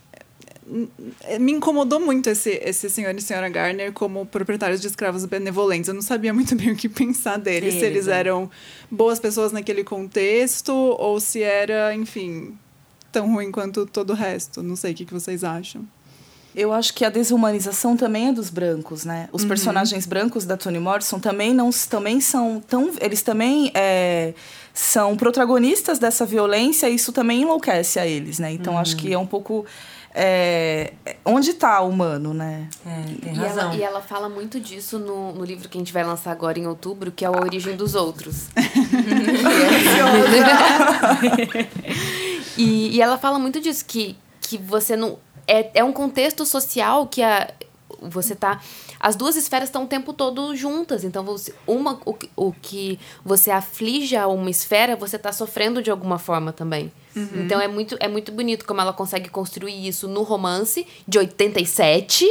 [1.40, 5.88] Me incomodou muito esse, esse senhor e senhora Garner como proprietários de escravos benevolentes.
[5.88, 7.74] Eu não sabia muito bem o que pensar deles.
[7.74, 8.18] se Deles, eles é.
[8.18, 8.50] eram
[8.90, 12.56] boas pessoas naquele contexto ou se era, enfim,
[13.10, 14.62] tão ruim quanto todo o resto.
[14.62, 15.86] Não sei o que, que vocês acham.
[16.54, 19.28] Eu acho que a desumanização também é dos brancos, né?
[19.32, 24.34] Os personagens brancos da Toni Morrison também não também são tão eles também é,
[24.74, 28.50] são protagonistas dessa violência e isso também enlouquece a eles, né?
[28.50, 29.66] Então acho que é um pouco
[30.20, 32.68] é, onde está o humano, né?
[32.84, 33.66] É, tem E razão.
[33.66, 36.58] ela, e ela fala muito disso no, no livro que a gente vai lançar agora
[36.58, 38.48] em outubro, que é A Origem dos Outros.
[42.56, 45.18] e, e ela fala muito disso, que, que você não.
[45.46, 47.48] É, é um contexto social que a,
[48.00, 48.60] você tá.
[49.00, 51.04] As duas esferas estão o tempo todo juntas.
[51.04, 55.82] Então, você, uma, o, que- o que você aflige a uma esfera, você está sofrendo
[55.82, 56.92] de alguma forma também.
[57.16, 62.24] Então, é muito, é muito bonito como ela consegue construir isso no romance de 87.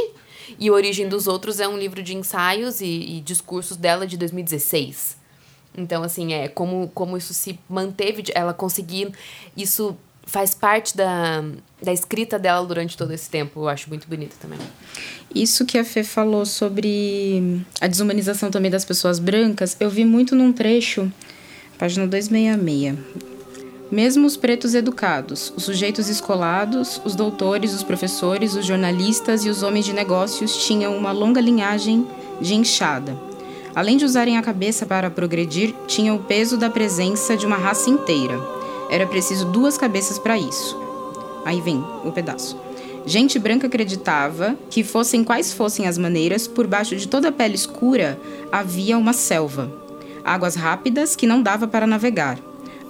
[0.58, 5.18] E Origem dos Outros é um livro de ensaios e, e discursos dela de 2016.
[5.76, 9.12] Então, assim, é como, como isso se manteve, ela conseguir.
[9.56, 9.94] Isso
[10.28, 11.42] faz parte da,
[11.82, 13.60] da escrita dela durante todo esse tempo.
[13.60, 14.58] Eu acho muito bonito também.
[15.34, 20.36] Isso que a Fê falou sobre a desumanização também das pessoas brancas, eu vi muito
[20.36, 21.10] num trecho,
[21.78, 22.98] página 266.
[23.90, 29.62] Mesmo os pretos educados, os sujeitos escolados, os doutores, os professores, os jornalistas e os
[29.62, 32.06] homens de negócios tinham uma longa linhagem
[32.38, 33.16] de enxada.
[33.74, 37.88] Além de usarem a cabeça para progredir, tinham o peso da presença de uma raça
[37.88, 38.57] inteira.
[38.90, 40.76] Era preciso duas cabeças para isso.
[41.44, 42.56] Aí vem o pedaço.
[43.06, 47.54] Gente branca acreditava que, fossem quais fossem as maneiras, por baixo de toda a pele
[47.54, 48.20] escura
[48.52, 49.72] havia uma selva.
[50.24, 52.38] Águas rápidas que não dava para navegar.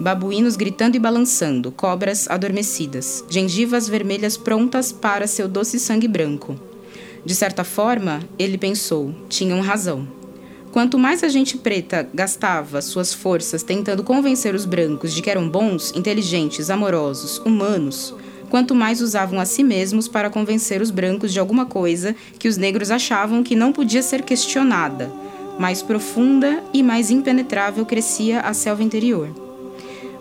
[0.00, 6.58] Babuínos gritando e balançando, cobras adormecidas, gengivas vermelhas prontas para seu doce sangue branco.
[7.24, 10.17] De certa forma, ele pensou, tinham razão.
[10.72, 15.48] Quanto mais a gente preta gastava suas forças tentando convencer os brancos de que eram
[15.48, 18.14] bons, inteligentes, amorosos, humanos,
[18.50, 22.58] quanto mais usavam a si mesmos para convencer os brancos de alguma coisa que os
[22.58, 25.10] negros achavam que não podia ser questionada.
[25.58, 29.28] Mais profunda e mais impenetrável crescia a selva interior.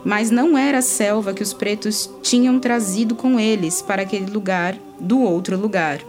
[0.03, 4.77] Mas não era a selva que os pretos tinham trazido com eles para aquele lugar
[4.99, 5.99] do outro lugar,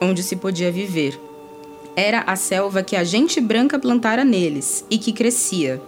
[0.00, 1.18] onde se podia viver.
[1.94, 5.82] Era a selva que a gente branca plantara neles e que crescia,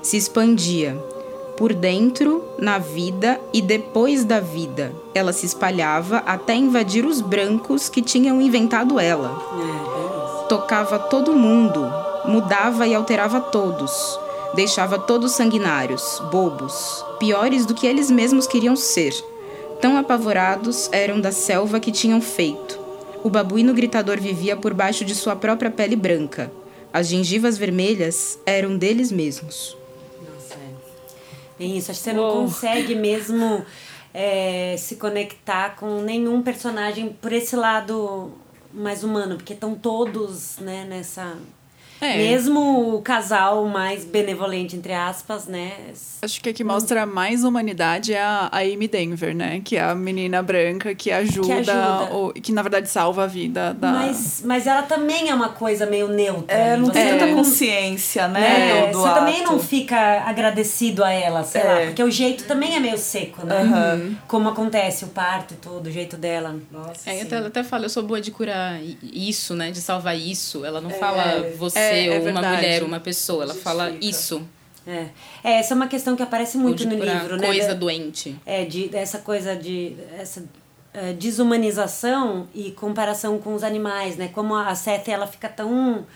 [0.00, 0.96] se expandia,
[1.56, 4.92] por dentro, na vida e depois da vida.
[5.12, 10.46] Ela se espalhava até invadir os brancos que tinham inventado ela.
[10.48, 11.84] Tocava todo mundo,
[12.24, 14.18] mudava e alterava todos.
[14.54, 19.12] Deixava todos sanguinários, bobos, piores do que eles mesmos queriam ser.
[19.80, 22.77] Tão apavorados eram da selva que tinham feito.
[23.28, 26.50] O babuíno gritador vivia por baixo de sua própria pele branca.
[26.90, 29.76] As gengivas vermelhas eram deles mesmos.
[30.18, 30.72] Nossa, é.
[31.58, 33.66] Bem isso, acho que você não consegue mesmo
[34.14, 38.32] é, se conectar com nenhum personagem por esse lado
[38.72, 41.36] mais humano, porque estão todos né, nessa.
[42.00, 42.16] É.
[42.16, 45.72] Mesmo o casal mais benevolente, entre aspas, né?
[46.22, 49.60] Acho que a que mostra mais humanidade é a, a Amy Denver, né?
[49.64, 52.14] Que é a menina branca que ajuda, ajuda.
[52.14, 53.90] o- que na verdade salva a vida da.
[53.92, 56.56] Mas, mas ela também é uma coisa meio neutra.
[56.56, 58.88] É, e não tem tanta não- consciência, né?
[58.88, 59.52] É, do você também ato.
[59.52, 61.86] não fica agradecido a ela, sei lá, É.
[61.86, 64.16] porque o jeito também é meio seco, né?
[64.26, 66.56] Como acontece o parto e tudo, o jeito dela.
[66.70, 67.08] Nossa.
[67.10, 69.70] É, ela até fala, eu sou boa de curar isso, né?
[69.70, 70.64] De salvar isso.
[70.64, 73.44] Ela não fala você É, é ou uma mulher, uma pessoa.
[73.44, 74.42] Ela fala isso.
[74.86, 75.06] É.
[75.44, 77.46] é, essa é uma questão que aparece muito no livro, né?
[77.46, 78.34] coisa Da- doente.
[78.46, 79.94] É, de, dessa coisa de.
[80.18, 80.44] Essa,
[80.94, 84.28] eh, desumanização e comparação com os animais, né?
[84.32, 86.06] Como a Seth, ela fica tão...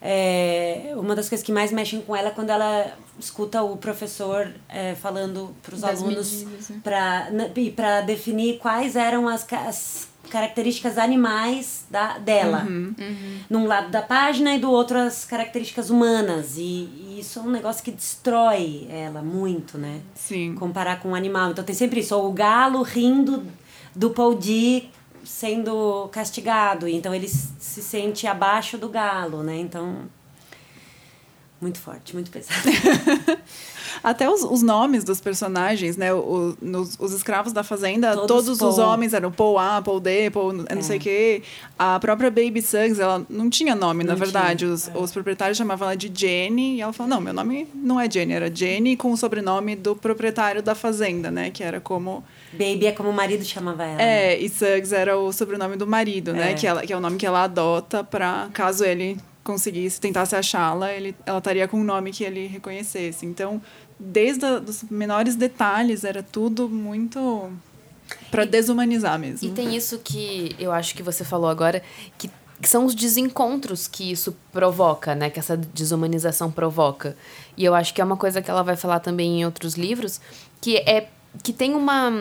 [0.00, 4.52] é, uma das coisas que mais mexem com ela é quando ela escuta o professor
[4.68, 6.80] é, falando para os alunos né?
[6.82, 12.66] pra, na- e para definir quais eram as, as características animais da, dela.
[13.48, 16.56] Num lado da página e do outro as características humanas.
[16.56, 20.00] E, e isso é um negócio que destrói ela muito, né?
[20.14, 20.54] Sim.
[20.54, 21.50] comparar com um animal.
[21.50, 23.44] Então tem sempre isso, ou o galo rindo
[23.94, 24.84] do Paul D
[25.24, 29.56] sendo castigado, então ele se sente abaixo do galo, né?
[29.58, 30.08] Então
[31.60, 32.58] muito forte, muito pesado.
[34.02, 36.12] Até os, os nomes dos personagens, né?
[36.14, 40.30] O, nos, os escravos da fazenda, Todos todos, os homens eram Paul A, Paul D,
[40.30, 40.82] Paul não É.
[40.82, 41.42] sei o quê.
[41.78, 44.60] A própria Baby Suggs, ela não tinha nome, na Não verdade.
[44.60, 46.76] tinha, Os, os proprietários chamavam ela de Jenny.
[46.76, 49.96] E ela falou, não, meu nome não é Jenny, era Jenny com o sobrenome do
[49.96, 51.50] proprietário da fazenda, né?
[51.50, 52.22] Que era como...
[52.52, 53.96] Baby é como o marido chamava ela.
[53.96, 54.32] né?
[54.34, 56.50] É, e Suggs era o sobrenome do marido, né?
[56.50, 56.54] É.
[56.54, 60.92] Que, ela, que é o nome que ela adota para caso ele conseguisse, tentasse achá-la,
[60.92, 63.26] ele, ela estaria com um nome que ele reconhecesse.
[63.26, 63.60] Então,
[63.98, 67.50] desde a, os menores detalhes, era tudo muito
[68.30, 69.48] para desumanizar mesmo.
[69.48, 71.82] E tem isso que eu acho que você falou agora,
[72.18, 72.30] que
[72.62, 75.28] que são os desencontros que isso provoca, né?
[75.28, 77.16] Que essa desumanização provoca.
[77.56, 80.20] E eu acho que é uma coisa que ela vai falar também em outros livros,
[80.60, 81.08] que é
[81.42, 82.12] que tem uma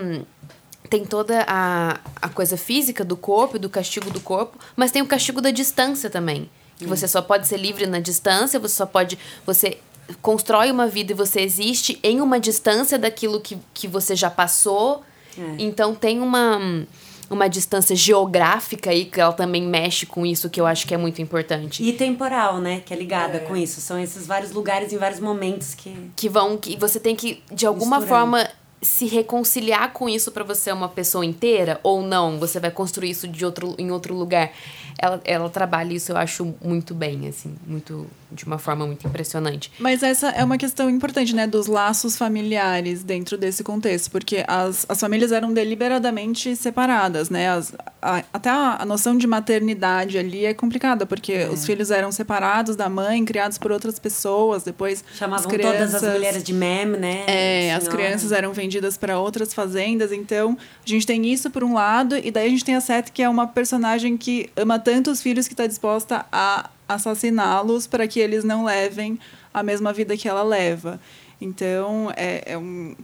[0.90, 5.08] tem toda a, a coisa física do corpo, do castigo do corpo, mas tem o
[5.08, 6.50] castigo da distância também.
[6.84, 9.18] Que você só pode ser livre na distância, você só pode.
[9.46, 9.78] Você
[10.22, 15.04] constrói uma vida e você existe em uma distância daquilo que, que você já passou.
[15.38, 15.56] É.
[15.60, 16.86] Então tem uma,
[17.30, 20.98] uma distância geográfica aí que ela também mexe com isso, que eu acho que é
[20.98, 21.84] muito importante.
[21.84, 22.82] E temporal, né?
[22.86, 23.80] Que é ligada com isso.
[23.80, 25.96] São esses vários lugares em vários momentos que.
[26.16, 28.08] que vão que você tem que de alguma Misturando.
[28.08, 28.50] forma
[28.82, 32.40] se reconciliar com isso para você ser uma pessoa inteira ou não?
[32.40, 34.52] Você vai construir isso de outro em outro lugar?
[34.98, 39.72] Ela, ela trabalha isso eu acho muito bem assim muito de uma forma muito impressionante
[39.80, 41.46] Mas essa é uma questão importante, né?
[41.48, 44.10] Dos laços familiares dentro desse contexto.
[44.12, 47.50] Porque as, as famílias eram deliberadamente separadas, né?
[47.50, 51.06] As, a- até a, a noção de maternidade ali é complicada.
[51.06, 54.64] Porque os filhos eram separados da mãe, criados por outras pessoas.
[54.64, 57.24] Depois Chamavam as crianças, todas as mulheres de mem, né?
[57.28, 57.98] É, as Senhora.
[58.04, 62.32] crianças eram vendidas para outras fazendas, então a gente tem isso por um lado, e
[62.32, 65.48] daí a gente tem a Seth, que é uma personagem que ama tanto os filhos
[65.48, 69.20] que está disposta a assassiná-los para que eles não levem
[69.54, 71.00] a mesma vida que ela leva.
[71.40, 72.96] Então, é, é um.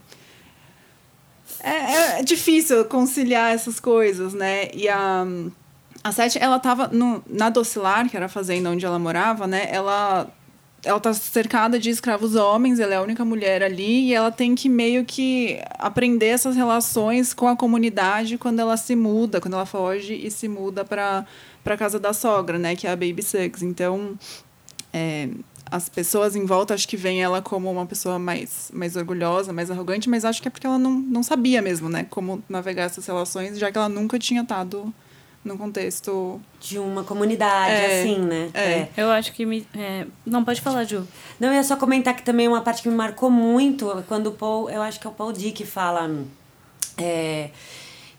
[1.60, 4.70] É, é difícil conciliar essas coisas, né?
[4.74, 5.26] E a.
[6.04, 9.68] A Seth, ela tava no, na Docilar, que era a fazenda onde ela morava, né?
[9.70, 10.32] Ela
[10.84, 14.56] ela tá cercada de escravos homens, ela é a única mulher ali e ela tem
[14.56, 19.66] que meio que aprender essas relações com a comunidade quando ela se muda, quando ela
[19.66, 21.26] foge e se muda para
[21.68, 23.62] para casa da sogra, né, que é a Baby Suggs.
[23.66, 24.18] Então,
[24.94, 25.28] é,
[25.70, 29.70] as pessoas em volta acho que veem ela como uma pessoa mais, mais orgulhosa, mais
[29.70, 33.06] arrogante, mas acho que é porque ela não, não sabia mesmo, né, como navegar essas
[33.06, 34.94] relações, já que ela nunca tinha estado
[35.44, 38.50] num contexto de uma comunidade, É, assim, né?
[38.54, 38.88] é.
[38.96, 39.68] Eu acho que me.
[39.76, 41.06] é, Não, pode falar, Ju.
[41.38, 44.32] Não, eu ia só comentar que também uma parte que me marcou muito, quando o
[44.32, 46.10] Paul, eu acho que é o Paul Dick fala
[46.98, 47.50] é,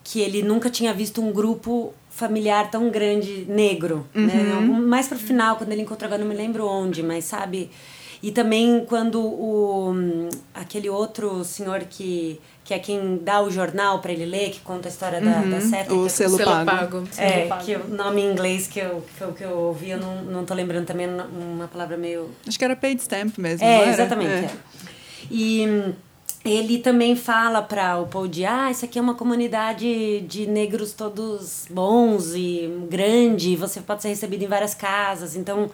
[0.05, 4.53] que ele nunca tinha visto um grupo familiar tão grande negro, né?
[4.55, 7.71] Algum- Mais pro final, quando ele encontrou, agora não me lembro onde, mas sabe...
[8.21, 9.95] E também quando o
[10.53, 14.89] aquele outro senhor que, que é quem dá o jornal para ele ler, que conta
[14.89, 15.95] a história da, da seta.
[15.95, 16.67] o que- selo, Selo pago.
[16.69, 17.09] pago.
[17.17, 17.65] é, pago.
[17.65, 20.45] que o nome em inglês que, eu, que o que eu ouvi, eu não, não
[20.45, 24.33] tô lembrando também uma palavra meio Acho que era paid stamp mesmo, é, exatamente.
[24.33, 24.39] É.
[24.47, 24.51] é.
[25.31, 25.93] E hum,
[26.51, 30.93] ele também fala para o Paul de, ah, isso aqui é uma comunidade de negros
[30.93, 35.37] todos bons e grande, você pode ser recebido em várias casas.
[35.37, 35.71] Então,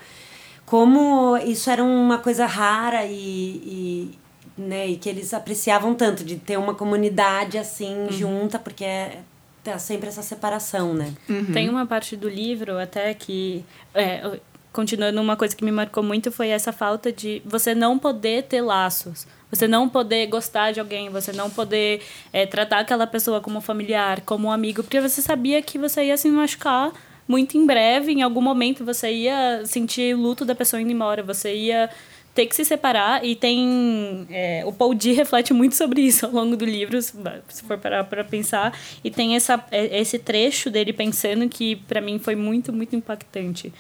[0.66, 4.18] como isso era uma coisa rara e, e,
[4.56, 9.20] né, e que eles apreciavam tanto de ter uma comunidade assim junta, porque é,
[9.62, 11.14] tá sempre essa separação, né?
[11.52, 13.64] Tem uma parte do livro até que.
[13.94, 14.38] é,
[14.72, 18.60] continuando, uma coisa que me marcou muito foi essa falta de você não poder ter
[18.60, 19.26] laços.
[19.54, 24.20] Você não poder gostar de alguém, você não poder é, tratar aquela pessoa como familiar,
[24.22, 26.92] como um amigo, porque você sabia que você ia se machucar
[27.26, 31.54] muito em breve, em algum momento você ia sentir luto da pessoa indo embora, você
[31.54, 31.88] ia
[32.34, 36.32] ter que se separar e tem é, o Paul D reflete muito sobre isso ao
[36.32, 37.12] longo do livro se
[37.48, 42.00] se for parar para pensar e tem essa é, esse trecho dele pensando que para
[42.00, 43.72] mim foi muito muito impactante.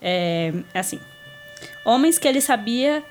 [0.00, 0.98] É assim
[1.84, 3.04] homens que ele sabia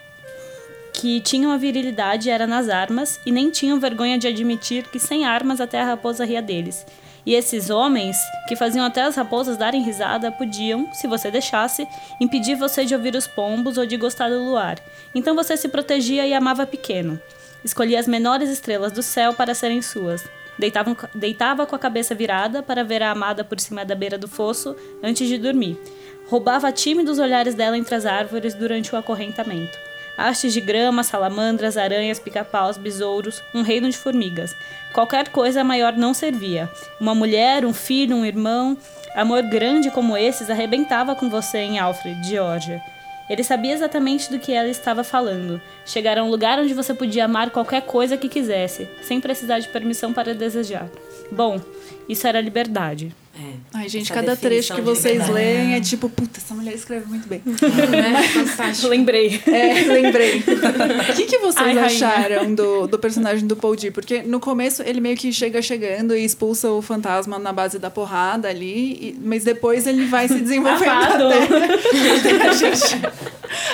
[0.99, 5.25] que tinham a virilidade era nas armas e nem tinham vergonha de admitir que sem
[5.25, 6.85] armas até a raposa ria deles.
[7.25, 8.17] E esses homens,
[8.49, 11.88] que faziam até as raposas darem risada, podiam, se você deixasse,
[12.19, 14.77] impedir você de ouvir os pombos ou de gostar do luar.
[15.15, 17.17] Então você se protegia e amava pequeno.
[17.63, 20.27] Escolhia as menores estrelas do céu para serem suas.
[20.57, 24.27] Deitava, deitava com a cabeça virada para ver a amada por cima da beira do
[24.27, 25.79] fosso antes de dormir.
[26.27, 29.88] Roubava tímidos olhares dela entre as árvores durante o acorrentamento
[30.19, 34.55] hastes de grama, salamandras, aranhas, pica-paus, besouros, um reino de formigas.
[34.93, 36.69] Qualquer coisa maior não servia.
[36.99, 38.77] Uma mulher, um filho, um irmão,
[39.15, 42.82] amor grande como esses arrebentava com você em Alfred, Geórgia.
[43.29, 45.62] Ele sabia exatamente do que ela estava falando.
[45.86, 49.69] Chegar a um lugar onde você podia amar qualquer coisa que quisesse, sem precisar de
[49.69, 50.89] permissão para desejar.
[51.32, 51.62] Bom,
[52.08, 53.15] isso era liberdade.
[53.41, 53.54] É.
[53.73, 55.32] Ai, gente, cada trecho que vocês liberdade.
[55.34, 57.41] leem é tipo, puta, essa mulher escreve muito bem.
[57.89, 58.23] Né?
[58.45, 58.88] Fantástico.
[58.89, 59.41] Lembrei.
[59.47, 60.39] É, lembrei.
[60.39, 63.91] O que, que vocês Ai, acharam do, do personagem do Paul D?
[63.91, 67.89] Porque no começo ele meio que chega chegando e expulsa o fantasma na base da
[67.89, 70.89] porrada ali, e- mas depois ele vai se desenvolvendo
[71.32, 73.02] até, até a gente,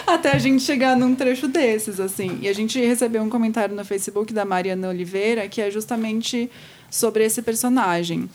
[0.05, 2.37] até a gente chegar num trecho desses, assim.
[2.41, 6.49] E a gente recebeu um comentário no Facebook da Mariana Oliveira que é justamente
[6.89, 8.29] sobre esse personagem.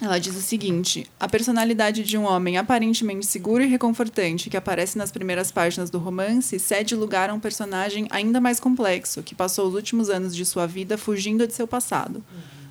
[0.00, 4.98] Ela diz o seguinte: a personalidade de um homem aparentemente seguro e reconfortante que aparece
[4.98, 9.66] nas primeiras páginas do romance cede lugar a um personagem ainda mais complexo, que passou
[9.68, 12.22] os últimos anos de sua vida fugindo de seu passado.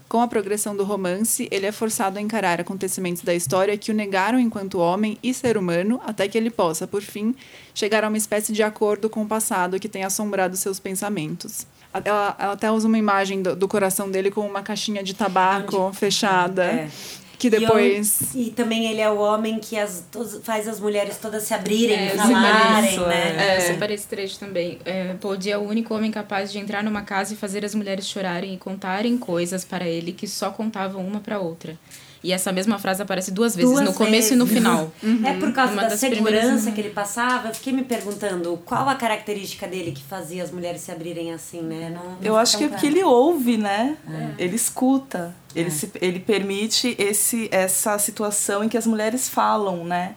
[0.08, 3.94] Com a progressão do romance, ele é forçado a encarar acontecimentos da história que o
[3.94, 7.36] negaram enquanto homem e ser humano, até que ele possa, por fim,
[7.74, 11.66] chegar a uma espécie de acordo com o passado que tem assombrado seus pensamentos.
[12.04, 15.92] Ela, ela até usa uma imagem do, do coração dele com uma caixinha de tabaco
[15.94, 16.64] fechada.
[16.66, 16.90] É.
[17.38, 18.34] Que depois.
[18.34, 20.06] E, eu- e também ele é o homem que as,
[20.42, 23.36] faz as mulheres todas se abrirem, É, eu falarem, separei né?
[23.38, 24.80] É, eu separei esse trecho também.
[24.86, 27.76] É, Paul D é o único homem capaz de entrar numa casa e fazer as
[27.76, 31.78] mulheres chorarem e contarem coisas para ele que só contavam uma para outra.
[32.26, 34.58] E essa mesma frase aparece duas vezes, Duas no começo e no vezes.
[34.60, 34.92] final.
[35.24, 38.90] É por causa Uma da segurança primeiras- que ele passava, eu fiquei me perguntando qual
[38.90, 41.92] a característica dele que fazia as mulheres se abrirem assim, né?
[41.96, 43.96] Não, não Eu acho que é porque ele ouve, né?
[44.40, 45.36] Ele escuta.
[45.56, 50.16] Ele, se, ele permite esse, essa situação em que as mulheres falam, né?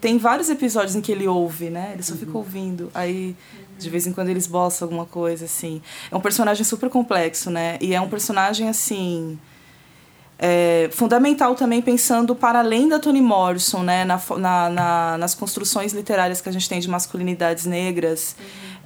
[0.00, 1.90] Tem vários episódios em que ele ouve, né?
[1.92, 2.90] Ele só fica ouvindo.
[2.94, 3.36] Aí,
[3.78, 5.82] de vez em quando, ele esboça alguma coisa, assim.
[6.10, 7.76] É um personagem super complexo, né?
[7.82, 9.38] E é um personagem, assim...
[10.42, 15.92] é, fundamental também pensando para além da Toni Morrison, né, na, na, na- nas construções
[15.92, 18.34] literárias que a gente tem de masculinidades negras.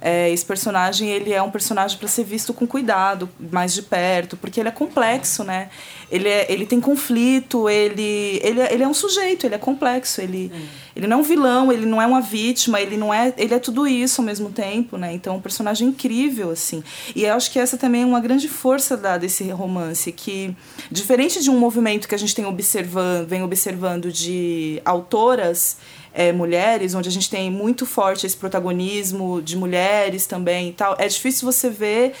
[0.07, 4.37] É, esse personagem ele é um personagem para ser visto com cuidado, mais de perto,
[4.37, 5.69] porque ele é complexo, né?
[6.11, 10.21] Ele, é, ele tem conflito, ele, ele, é- ele é um sujeito, ele é complexo,
[10.21, 10.51] ele,
[10.95, 13.57] ele não é um vilão, ele não é uma vítima, ele não é, ele é
[13.57, 15.11] tudo isso ao mesmo tempo, né?
[15.11, 16.83] Então, é um personagem incrível assim.
[17.15, 20.55] E eu acho que essa também é uma grande força da desse romance que
[20.91, 25.77] diferente de um movimento que a gente tem observando, vem observando de autoras
[26.15, 30.95] é, mulheres, onde a gente tem muito forte esse protagonismo de mulheres também e tal,
[30.97, 32.13] é difícil você ver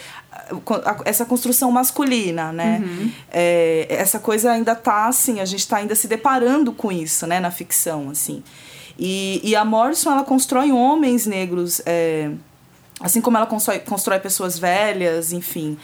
[1.05, 2.83] essa construção masculina, né?
[2.83, 3.11] Uhum.
[3.31, 7.39] É, essa coisa ainda tá assim, a gente está ainda se deparando com isso, né,
[7.39, 8.43] na ficção, assim.
[8.99, 12.31] E, e a Morrison, ela constrói homens negros, é,
[12.99, 15.77] assim como ela constrói, constrói pessoas velhas, enfim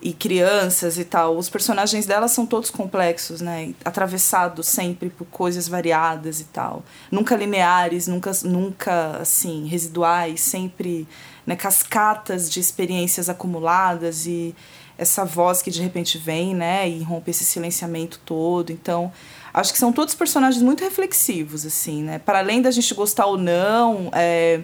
[0.00, 1.36] e crianças e tal.
[1.36, 3.74] Os personagens dela são todos complexos, né?
[3.84, 6.84] Atravessados sempre por coisas variadas e tal.
[7.10, 11.06] Nunca lineares, nunca, nunca assim, residuais, sempre
[11.46, 14.54] né, cascatas de experiências acumuladas e
[14.96, 18.70] essa voz que de repente vem, né, e rompe esse silenciamento todo.
[18.70, 19.12] Então,
[19.54, 22.18] acho que são todos personagens muito reflexivos, assim, né?
[22.18, 24.60] Para além da gente gostar ou não, é,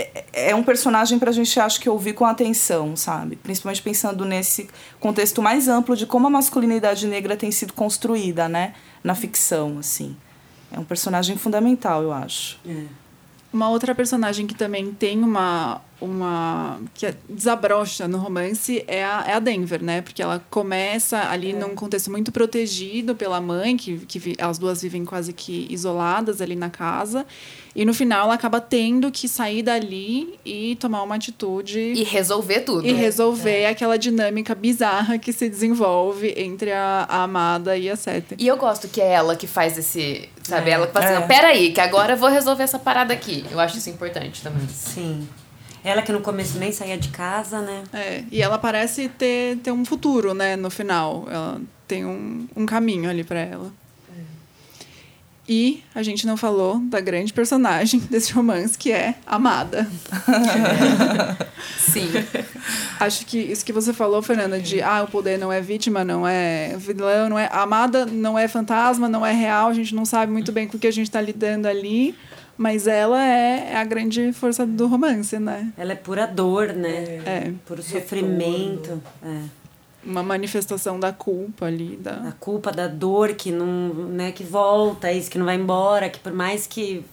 [0.00, 3.36] é, é um personagem para a gente, acho que, ouvir com atenção, sabe?
[3.36, 8.74] Principalmente pensando nesse contexto mais amplo de como a masculinidade negra tem sido construída, né?
[9.02, 10.16] Na ficção, assim.
[10.72, 12.58] É um personagem fundamental, eu acho.
[12.66, 12.99] É.
[13.52, 19.24] Uma outra personagem que também tem uma, uma que é desabrocha no romance é a,
[19.26, 20.00] é a Denver, né?
[20.00, 21.54] Porque ela começa ali é.
[21.54, 26.54] num contexto muito protegido pela mãe, que, que as duas vivem quase que isoladas ali
[26.54, 27.26] na casa.
[27.74, 31.78] E no final ela acaba tendo que sair dali e tomar uma atitude.
[31.78, 32.86] E resolver tudo.
[32.86, 33.68] E resolver é.
[33.68, 38.34] aquela dinâmica bizarra que se desenvolve entre a, a, amada e a Seta.
[38.38, 40.28] E eu gosto que é ela que faz esse.
[40.50, 40.70] Sabe?
[40.70, 40.74] É.
[40.74, 41.26] Ela que fala assim: é.
[41.26, 43.44] peraí, que agora eu vou resolver essa parada aqui.
[43.50, 44.66] Eu acho isso importante também.
[44.68, 45.28] Sim.
[45.82, 47.84] Ela que no começo nem saía de casa, né?
[47.92, 51.26] É, e ela parece ter, ter um futuro, né, no final.
[51.30, 53.72] Ela tem um, um caminho ali para ela.
[55.52, 59.90] E a gente não falou da grande personagem desse romance, que é Amada.
[61.76, 62.08] Sim.
[63.00, 66.24] Acho que isso que você falou, Fernanda, de ah, o poder não é vítima, não
[66.24, 67.48] é vilão, não é.
[67.50, 70.80] Amada não é fantasma, não é real, a gente não sabe muito bem com o
[70.80, 72.14] que a gente está lidando ali.
[72.56, 75.72] Mas ela é, é a grande força do romance, né?
[75.76, 77.22] Ela é pura dor, né?
[77.24, 77.48] É.
[77.48, 77.52] é.
[77.66, 79.02] Puro sofrimento.
[79.24, 79.59] É.
[80.04, 81.96] Uma manifestação da culpa ali.
[81.96, 82.28] Da...
[82.28, 86.18] A culpa, da dor que não, né, que volta, isso que não vai embora, que
[86.18, 87.04] por mais que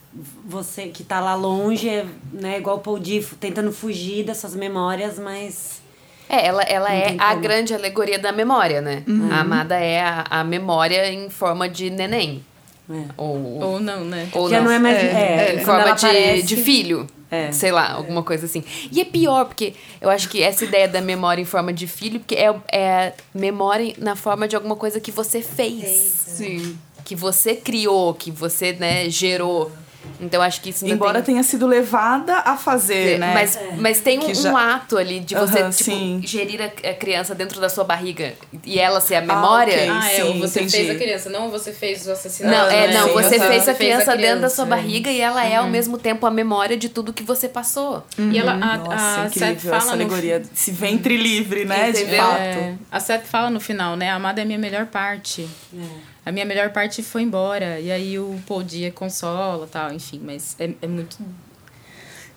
[0.45, 5.19] você que tá lá longe, é, né, igual o Paul Difo, tentando fugir dessas memórias,
[5.19, 5.81] mas...
[6.29, 9.03] É, ela, ela é a grande alegoria da memória, né?
[9.07, 9.29] Uhum.
[9.31, 12.43] A amada é a, a memória em forma de neném.
[12.89, 13.03] É.
[13.15, 14.29] Ou, ou não, né?
[14.33, 14.97] Ou Já não, não é mais.
[14.97, 16.43] É, é, em forma de, aparece...
[16.43, 17.07] de filho.
[17.29, 17.51] É.
[17.51, 18.63] Sei lá, alguma coisa assim.
[18.91, 22.19] E é pior, porque eu acho que essa ideia da memória em forma de filho,
[22.19, 25.87] porque é, é memória na forma de alguma coisa que você fez.
[25.87, 26.77] Sim.
[27.03, 29.71] Que você criou, que você, né, gerou.
[30.19, 31.35] Então acho que isso Embora tem...
[31.35, 33.33] tenha sido levada a fazer, né?
[33.33, 33.71] Mas, é.
[33.77, 34.51] mas tem um, já...
[34.51, 36.21] um, ato ali de você, tipo, sim.
[36.23, 38.33] gerir a criança dentro da sua barriga
[38.65, 39.73] e ela ser a memória.
[39.73, 40.09] Ah, okay.
[40.09, 40.77] ah é, ou você entendi.
[40.77, 42.55] fez a criança, não você fez o assassinato.
[42.55, 45.11] Não, é, não, sim, você fez a criança, fez a criança dentro da sua barriga
[45.11, 45.47] e ela uhum.
[45.47, 45.69] é ao uhum.
[45.69, 48.03] mesmo tempo a memória de tudo que você passou.
[48.17, 48.31] Uhum.
[48.31, 50.45] E ela, a, Nossa, a incrível fala essa alegoria, no...
[50.53, 52.09] esse ventre livre, né, Entendeu?
[52.09, 52.39] de fato.
[52.39, 55.47] É, a Seth fala no final, né, a amada é a minha melhor parte.
[55.73, 57.79] É a minha melhor parte foi embora.
[57.79, 61.17] E aí o Paul Dia consola tal, enfim, mas é, é muito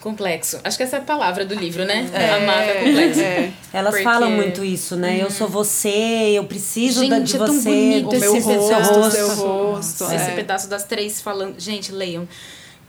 [0.01, 0.61] complexo.
[0.63, 2.09] Acho que essa é a palavra do livro, né?
[2.15, 3.21] É, Amar é complexo.
[3.21, 3.53] É.
[3.73, 4.05] Elas Porque...
[4.05, 5.15] falam muito isso, né?
[5.15, 5.23] Hum.
[5.23, 5.89] Eu sou você,
[6.35, 7.69] eu preciso Gente, de é você.
[7.69, 9.11] Bonito o meu esse rosto, pedaço.
[9.11, 10.05] seu rosto.
[10.05, 10.35] Esse é.
[10.37, 11.59] pedaço das três falando.
[11.59, 12.29] Gente, leiam.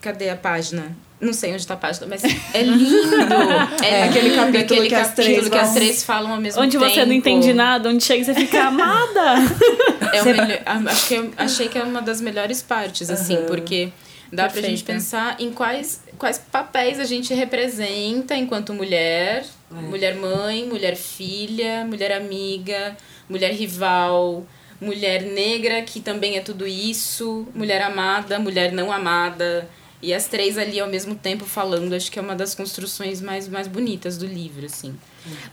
[0.02, 0.96] Cadê a página?
[1.20, 2.92] Não sei onde está a página, mas é lindo.
[3.84, 6.72] É, é aquele capítulo, aquele que, as três, que as três falam ao mesmo onde
[6.72, 6.84] tempo.
[6.84, 9.36] Onde você não entende nada, onde chega e você fica amada.
[10.14, 13.46] É melhor, acho que eu, achei que é uma das melhores partes, assim, uhum.
[13.46, 13.94] porque
[14.30, 14.68] dá Perfeita.
[14.68, 19.74] pra gente pensar em quais, quais papéis a gente representa enquanto mulher, é.
[19.74, 22.98] mulher mãe, mulher filha, mulher amiga,
[23.30, 24.46] mulher rival,
[24.82, 29.70] mulher negra, que também é tudo isso, mulher amada, mulher não amada.
[30.02, 33.48] E as três ali ao mesmo tempo falando, acho que é uma das construções mais,
[33.48, 34.96] mais bonitas do livro, assim.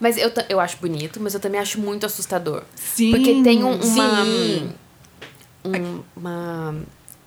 [0.00, 2.62] Mas eu, eu acho bonito, mas eu também acho muito assustador.
[2.74, 3.10] Sim.
[3.10, 4.24] Porque tem um, uma.
[4.24, 4.72] Sim.
[5.64, 6.74] Um, uma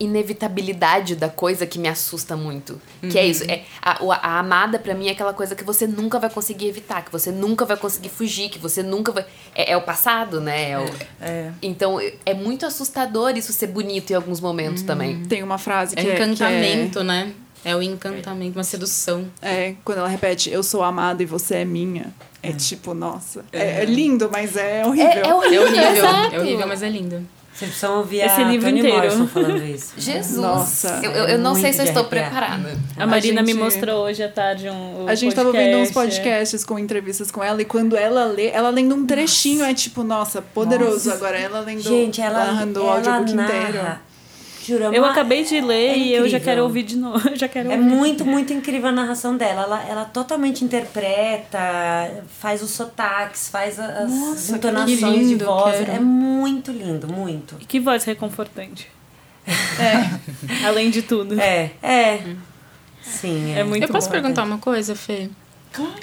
[0.04, 2.82] inevitabilidade da coisa que me assusta muito.
[3.02, 3.10] Uhum.
[3.10, 3.44] Que é isso.
[3.50, 7.04] É, a, a amada, para mim, é aquela coisa que você nunca vai conseguir evitar,
[7.06, 9.26] que você nunca vai conseguir fugir, que você nunca vai.
[9.54, 10.72] É, é o passado, né?
[10.72, 10.90] É o,
[11.22, 11.52] é.
[11.62, 14.88] Então, é muito assustador isso ser bonito em alguns momentos uhum.
[14.88, 15.24] também.
[15.24, 16.16] Tem uma frase que é.
[16.16, 17.04] Encantamento, que é...
[17.04, 17.34] né?
[17.64, 19.28] É o encantamento, uma sedução.
[19.40, 22.12] É, quando ela repete, eu sou amada e você é minha.
[22.42, 22.54] É, é.
[22.54, 23.46] tipo, nossa.
[23.52, 25.12] É, é, lindo, mas é horrível.
[25.12, 25.62] É, é horrível.
[25.62, 27.24] É horrível, é horrível, mas é lindo.
[27.54, 28.98] Vocês precisam ouvir Esse a livro Toni inteiro.
[28.98, 29.94] Morrison falando isso.
[29.98, 30.38] Jesus!
[30.38, 31.00] Nossa.
[31.04, 32.76] eu, eu, eu não sei se eu estou preparada.
[32.98, 35.04] A Marina me gente- mostrou hoje à tarde um.
[35.04, 36.22] o A gente tava ouvindo uns podcast.
[36.22, 40.04] podcasts com entrevistas com ela e quando ela lê, ela lendo um trechinho é tipo,
[40.04, 41.12] nossa, poderoso.
[41.12, 43.60] Agora ela lendo Gente, ela, narrando o ela audiobook narra.
[43.70, 43.88] inteiro.
[44.66, 47.22] Juro, é Eu acabei de ler é e eu já quero ouvir de novo.
[47.36, 47.84] Já quero É ouvir.
[47.90, 49.64] muito, muito incrível a narração dela.
[49.64, 55.76] Ela, ela totalmente interpreta, faz os sotaques, faz as Nossa, entonações de lindo, voz.
[55.78, 55.92] quero.
[55.92, 57.56] É muito lindo, muito.
[57.68, 58.88] Que voz reconfortante.
[59.80, 60.68] É.
[60.68, 61.40] Além de tudo.
[61.40, 62.22] É, é.
[63.02, 63.60] Sim, é.
[63.60, 64.12] É muito eu posso bom.
[64.14, 65.30] perguntar uma coisa, Fê?
[65.74, 65.94] Claro.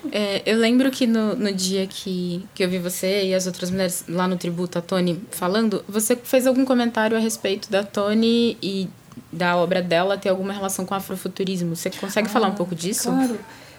[0.46, 4.04] eu lembro que no, no dia que, que eu vi você e as outras mulheres
[4.08, 8.88] lá no tributo, a Tony, falando, você fez algum comentário a respeito da Tony e
[9.32, 11.76] da obra dela ter alguma relação com o afrofuturismo.
[11.76, 13.10] Você consegue falar um pouco disso?
[13.10, 13.38] Claro.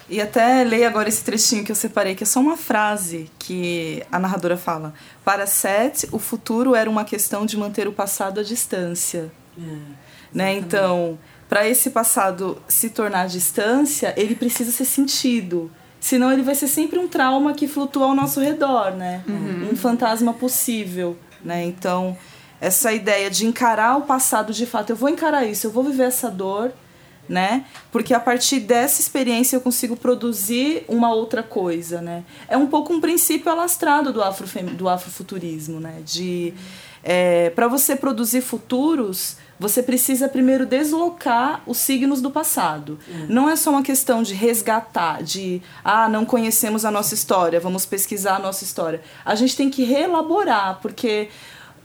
[0.10, 4.04] E até leia agora esse trechinho que eu separei, que é só uma frase que
[4.12, 4.94] a narradora fala.
[5.24, 9.32] Para Seth, o futuro era uma questão de manter o passado à distância.
[10.34, 10.56] né?
[10.56, 11.18] Então,
[11.48, 15.72] para esse passado se tornar distância, ele precisa ser sentido.
[16.00, 19.24] Senão ele vai ser sempre um trauma que flutua ao nosso redor, né?
[19.72, 21.66] Um fantasma possível, né?
[21.66, 22.18] Então,
[22.62, 26.04] essa ideia de encarar o passado de fato, eu vou encarar isso, eu vou viver
[26.04, 26.72] essa dor,
[27.28, 27.66] né?
[27.92, 32.24] Porque a partir dessa experiência eu consigo produzir uma outra coisa, né?
[32.48, 36.02] É um pouco um princípio alastrado do, afrofem do afrofuturismo, né?
[36.04, 36.54] De
[37.04, 42.98] é, para você produzir futuros, você precisa primeiro deslocar os signos do passado.
[43.28, 47.86] Não é só uma questão de resgatar, de ah, não conhecemos a nossa história, vamos
[47.86, 49.02] pesquisar a nossa história.
[49.26, 51.30] A gente tem que reelaborar, porque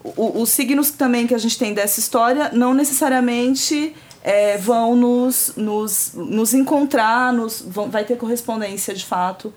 [0.05, 3.95] o- os signos também que a gente tem dessa história não necessariamente
[4.27, 9.53] é, vão nos, nos, nos encontrar, nos, vão, vai ter correspondência de fato,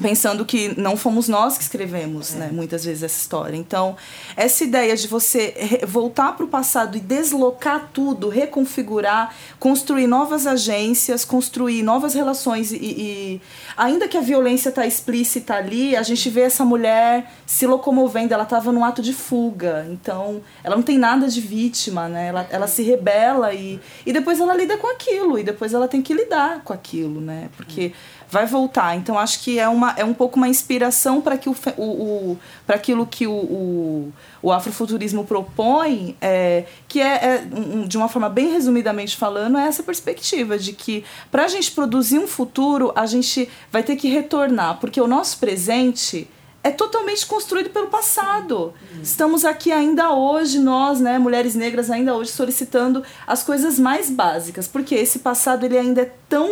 [0.00, 3.56] pensando que não fomos nós que escrevemos, né, muitas vezes, essa história.
[3.56, 3.96] Então,
[4.36, 11.24] essa ideia de você voltar para o passado e deslocar tudo, reconfigurar, construir novas agências,
[11.24, 13.40] construir novas relações e, e
[13.76, 18.42] ainda que a violência está explícita ali, a gente vê essa mulher se locomovendo, ela
[18.42, 22.28] estava num ato de fuga, então ela não tem nada de vítima, né?
[22.28, 26.02] Ela, ela se rebela e, e depois ela lida com aquilo, e depois ela tem
[26.02, 27.48] que lidar com aquilo, né?
[27.56, 27.92] Porque
[28.34, 28.96] vai voltar.
[28.96, 32.38] Então acho que é, uma, é um pouco uma inspiração para que o, o, o
[32.66, 34.12] para aquilo que o, o,
[34.42, 37.38] o afrofuturismo propõe, é, que é, é,
[37.86, 42.18] de uma forma bem resumidamente falando, é essa perspectiva de que para a gente produzir
[42.18, 46.28] um futuro, a gente vai ter que retornar, porque o nosso presente
[46.64, 48.72] é totalmente construído pelo passado.
[49.00, 54.66] Estamos aqui ainda hoje, nós, né, mulheres negras, ainda hoje solicitando as coisas mais básicas,
[54.66, 56.48] porque esse passado ele ainda é tão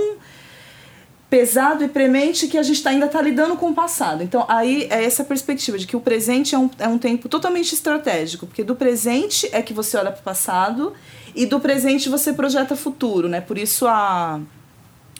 [1.33, 4.22] pesado e premente que a gente tá, ainda está lidando com o passado.
[4.22, 7.72] Então, aí é essa perspectiva de que o presente é um, é um tempo totalmente
[7.72, 10.93] estratégico, porque do presente é que você olha para o passado
[11.35, 13.41] e do presente você projeta futuro, né?
[13.41, 14.43] Por isso a.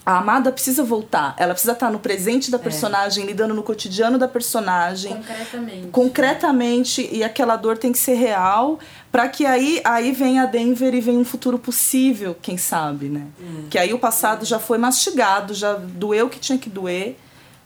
[0.05, 4.27] A amada precisa voltar, ela precisa estar no presente da personagem, lidando no cotidiano da
[4.27, 5.89] personagem Concretamente.
[5.93, 8.81] concretamente e aquela dor tem que ser real
[9.13, 13.27] para que aí aí venha a Denver e venha um futuro possível, quem sabe, né?
[13.71, 17.17] Que aí o passado já foi mastigado, já doeu o que tinha que doer,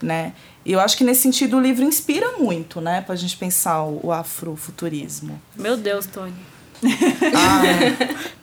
[0.03, 0.35] né?
[0.63, 4.01] E eu acho que nesse sentido o livro inspira muito, né, pra gente pensar o,
[4.09, 5.41] o afrofuturismo.
[5.55, 6.35] Meu Deus, Tony.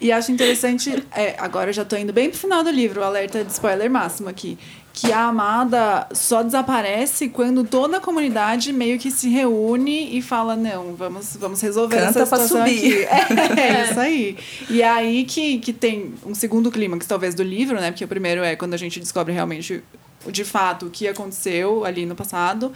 [0.00, 3.04] E acho interessante, é, agora eu já tô indo bem pro final do livro, o
[3.04, 4.58] alerta de spoiler máximo aqui.
[4.92, 10.56] Que a amada só desaparece quando toda a comunidade meio que se reúne e fala:
[10.56, 13.06] não, vamos, vamos resolver Canta essa pra situação subir.
[13.08, 13.30] aqui.
[13.60, 14.36] É, é isso aí.
[14.68, 17.92] E é aí que, que tem um segundo clímax, talvez, do livro, né?
[17.92, 19.82] Porque o primeiro é quando a gente descobre realmente
[20.28, 22.72] de fato o que aconteceu ali no passado.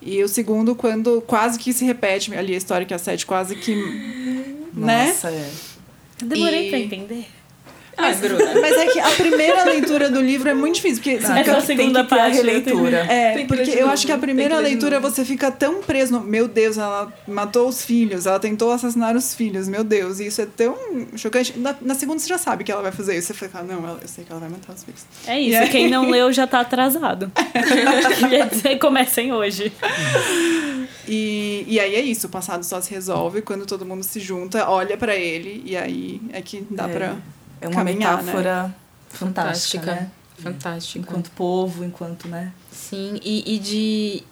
[0.00, 3.54] E o segundo, quando quase que se repete ali a história que a Sete quase
[3.54, 3.74] que.
[4.72, 5.08] né?
[5.08, 5.50] Nossa, é.
[6.24, 7.26] Demorei E- pra entender.
[7.98, 8.60] Ah, Bruna.
[8.60, 11.50] Mas é que a primeira leitura do livro é muito difícil, porque você Essa fica-
[11.50, 12.36] é a segunda tem que ter a parte.
[12.38, 12.96] eu releitura.
[13.12, 16.20] É, porque eu acho que a primeira leitura você fica tão preso no.
[16.20, 20.40] Meu Deus, ela matou os filhos, ela tentou assassinar os filhos, meu Deus, e isso
[20.40, 20.76] é tão
[21.16, 21.58] chocante.
[21.58, 23.28] Na, na segunda você já sabe que ela vai fazer isso.
[23.28, 25.02] Você fica, não, eu sei que ela vai matar os filhos.
[25.26, 27.30] É isso, E aí- quem não leu já tá atrasado.
[28.30, 29.72] Quer dizer, comecem hoje.
[31.06, 34.68] E, e aí é isso, o passado só se resolve quando todo mundo se junta,
[34.68, 36.92] olha pra ele, e aí é que dá É.
[36.92, 37.16] pra.
[37.60, 38.74] É uma Caminhar, metáfora
[39.08, 39.86] fantástica, Fantástica.
[39.86, 40.10] né?
[40.38, 40.98] Fantástica.
[41.00, 42.52] Enquanto povo, enquanto, né?
[42.70, 44.22] Sim, e, e de.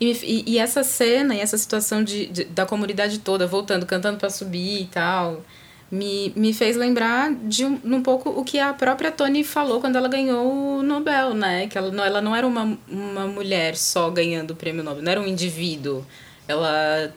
[0.00, 4.28] E, e- essa cena e essa situação de, de- da comunidade toda voltando, cantando pra
[4.28, 5.44] subir e tal,
[5.88, 9.94] me, me fez lembrar de um, um pouco o que a própria Tony falou quando
[9.94, 11.68] ela ganhou o Nobel, né?
[11.68, 15.12] Que ela não, ela não era uma, uma mulher só ganhando o prêmio Nobel, não
[15.12, 16.04] era um indivíduo.
[16.48, 17.14] Ela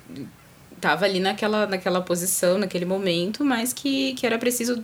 [0.76, 4.84] estava ali naquela, naquela posição, naquele momento, mas que, que era preciso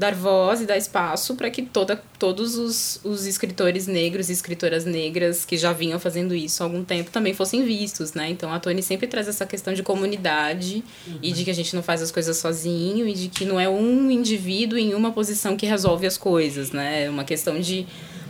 [0.00, 4.86] dar voz e dar espaço para que toda, todos os, os escritores negros e escritoras
[4.86, 8.30] negras que já vinham fazendo isso há algum tempo também fossem vistos, né?
[8.30, 11.18] Então a Tony sempre traz essa questão de comunidade uhum.
[11.22, 13.68] e de que a gente não faz as coisas sozinho e de que não é
[13.68, 17.04] um indivíduo em uma posição que resolve as coisas, né?
[17.04, 17.86] É uma questão de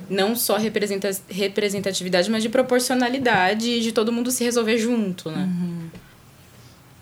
[0.09, 5.49] não só representatividade, mas de proporcionalidade e de todo mundo se resolver junto, né?
[5.49, 5.89] Uhum.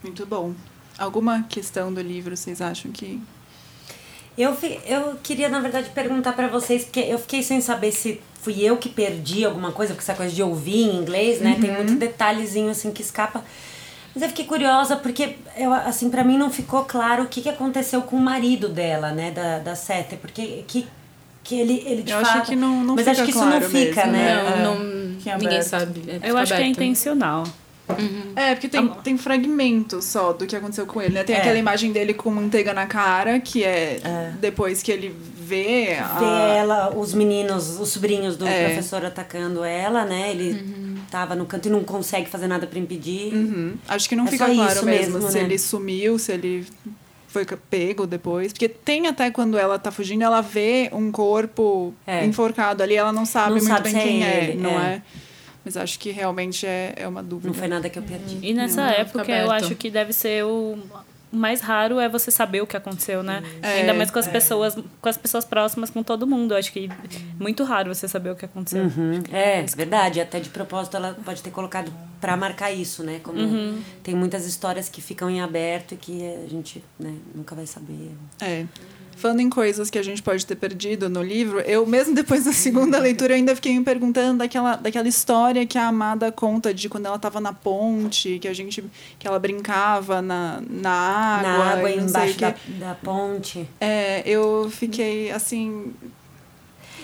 [0.03, 0.53] Muito bom.
[0.95, 3.19] Alguma questão do livro vocês acham que
[4.41, 8.63] eu, eu queria, na verdade, perguntar para vocês, porque eu fiquei sem saber se fui
[8.63, 11.55] eu que perdi alguma coisa, porque essa coisa de ouvir em inglês, né?
[11.55, 11.61] Uhum.
[11.61, 13.43] Tem muito detalhezinho assim que escapa.
[14.13, 17.49] Mas eu fiquei curiosa porque, eu, assim, para mim não ficou claro o que, que
[17.49, 19.31] aconteceu com o marido dela, né?
[19.31, 20.87] Da, da Sete, porque que,
[21.43, 22.37] que ele, ele de eu fato...
[22.37, 24.63] acho que não, não Mas fica acho que isso claro não fica, mesmo, né?
[24.63, 26.01] Não, não, é ninguém sabe.
[26.07, 26.73] É eu acho aberto.
[26.73, 27.43] que é intencional.
[27.97, 28.33] Uhum.
[28.35, 31.23] É, porque tem, tem fragmentos só do que aconteceu com ele, né?
[31.23, 31.39] Tem É.
[31.39, 34.33] aquela imagem dele com manteiga na cara, que é, É.
[34.39, 36.19] depois que ele vê a...
[36.19, 38.65] Ver ela, os meninos, os sobrinhos do É.
[38.65, 40.29] professor atacando ela, né?
[40.31, 43.33] Ele tava no canto e não consegue fazer nada para impedir.
[43.33, 43.73] Uhum.
[43.87, 45.43] Acho que não É fica claro mesmo, mesmo, se né?
[45.45, 46.67] ele sumiu, se ele
[47.27, 48.51] foi pego depois.
[48.53, 52.23] Porque tem até quando ela tá fugindo, ela vê um corpo É.
[52.25, 55.01] enforcado ali, ela não sabe Não muito sabe bem é quem é, não é.
[55.69, 55.73] É.
[55.73, 57.49] Mas acho que realmente é, é uma dúvida.
[57.49, 58.39] Não foi nada que eu perdi.
[58.41, 60.79] E nessa Não, época eu acho que deve ser o
[61.31, 63.43] mais raro é você saber o que aconteceu, né?
[63.61, 66.55] É, Ainda mais com as pessoas, com as pessoas próximas, com todo mundo.
[66.55, 68.85] Eu acho que é muito raro você saber o que aconteceu.
[68.85, 69.21] Uhum.
[69.31, 70.19] É, verdade.
[70.19, 73.19] Até de propósito ela pode ter colocado pra marcar isso, né?
[73.21, 73.37] Como
[74.01, 78.11] tem muitas histórias que ficam em aberto e que a gente né, nunca vai saber.
[78.41, 78.65] É.
[79.19, 82.53] Falando em coisas que a gente pode ter perdido no livro, eu mesmo depois da
[82.53, 86.87] segunda leitura eu ainda fiquei me perguntando daquela, daquela história que a Amada conta de
[86.87, 88.81] quando ela estava na ponte, que a gente
[89.19, 93.67] que ela brincava na, na água, Na água e embaixo da, da ponte.
[93.81, 95.93] É, eu fiquei assim,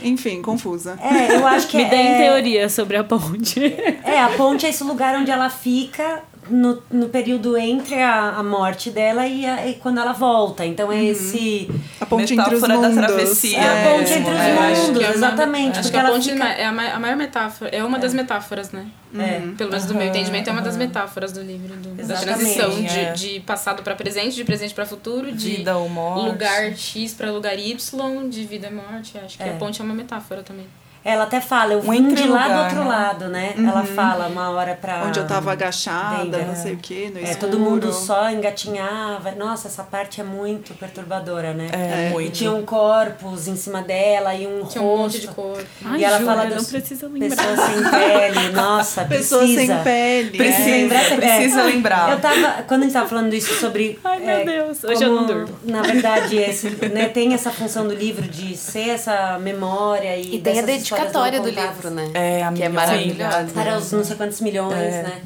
[0.01, 0.97] enfim, confusa.
[1.01, 3.59] É, eu acho que Me é, deem teoria sobre a ponte.
[4.03, 8.43] É, a ponte é esse lugar onde ela fica no, no período entre a, a
[8.43, 10.65] morte dela e, a- e quando ela volta.
[10.65, 11.69] Então é esse.
[11.99, 13.05] A ponte entre os Metáfora da mundos.
[13.05, 13.57] travessia.
[13.57, 15.79] É a ponte É, entre os é, acho mundos, é exatamente.
[15.79, 16.45] Acho porque que a ponte fica.
[16.49, 18.85] é a ma- a maior metáfora, é uma das metáforas, né?
[19.17, 19.39] É.
[19.57, 21.75] Pelo menos do meu entendimento, é uma das metáforas do livro.
[21.75, 23.13] do- da Exatamente, transição de, é.
[23.13, 26.25] de passado para presente, de presente para futuro, de Vida ou morte.
[26.29, 29.17] lugar X para lugar Y, de vida e morte.
[29.17, 29.51] Acho que É.
[29.51, 30.65] a ponte é uma metáfora também.
[31.07, 32.85] Ela até fala, eu Um vim de lá do entrelugar, outro né?
[32.89, 33.53] lado, né?
[33.55, 35.03] Ela fala uma hora pra.
[35.05, 36.55] Onde eu tava agachada, Bem, não é.
[36.55, 37.39] sei o que, no É, escuro.
[37.51, 39.31] todo mundo só engatinhava.
[39.33, 41.67] Nossa, essa parte é muito perturbadora, né?
[41.71, 42.31] É, E muito.
[42.31, 45.21] tinham corpos em cima dela e um Tinha um monte rosto.
[45.21, 45.63] de cor.
[45.85, 47.29] Ai, e ela Júlia, fala não dos precisa lembrar.
[47.29, 48.49] pessoas sem pele.
[48.55, 49.75] Nossa, Pessoas precisa.
[49.75, 50.37] sem pele.
[50.37, 50.71] Precisa, é.
[50.81, 51.63] Lembrar precisa é.
[51.65, 52.11] lembrar.
[52.11, 53.99] Eu tava, quando a gente tava falando isso sobre.
[54.03, 55.49] Ai, meu é, Deus, hoje eu não durmo.
[55.63, 60.35] Na verdade, esse, né, tem essa função do livro de ser essa memória e.
[60.37, 62.11] E tem a não dedicatória do livro, né?
[62.13, 63.53] É, amiga, que é maravilhosa.
[63.53, 65.03] Para os não sei quantos milhões, É.
[65.03, 65.21] né?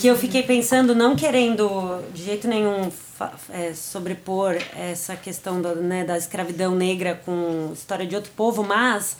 [0.00, 2.90] Que eu fiquei pensando, não querendo de jeito nenhum
[3.50, 9.16] é, sobrepor essa questão do, né, da escravidão negra com história de outro povo, mas,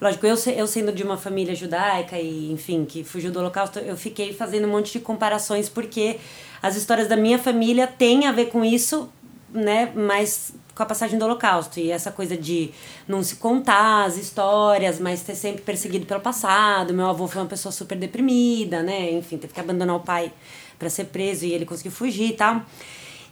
[0.00, 3.96] lógico, eu, eu sendo de uma família judaica e, enfim, que fugiu do holocausto, eu
[3.96, 6.18] fiquei fazendo um monte de comparações porque
[6.60, 9.08] as histórias da minha família têm a ver com isso,
[9.52, 12.70] né, mas com a passagem do holocausto e essa coisa de
[13.08, 16.92] não se contar as histórias, mas ter sempre perseguido pelo passado.
[16.92, 19.10] Meu avô foi uma pessoa super deprimida, né?
[19.12, 20.30] Enfim, teve que abandonar o pai
[20.78, 22.60] para ser preso e ele conseguiu fugir e tal.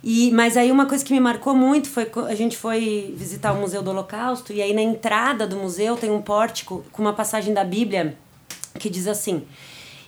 [0.03, 3.61] E, mas aí uma coisa que me marcou muito foi a gente foi visitar o
[3.61, 7.53] Museu do Holocausto e aí na entrada do museu tem um pórtico com uma passagem
[7.53, 8.17] da Bíblia
[8.79, 9.45] que diz assim: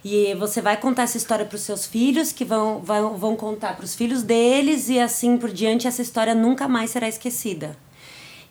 [0.09, 3.75] e você vai contar essa história para os seus filhos, que vão, vão, vão contar
[3.75, 7.77] para os filhos deles, e assim por diante, essa história nunca mais será esquecida.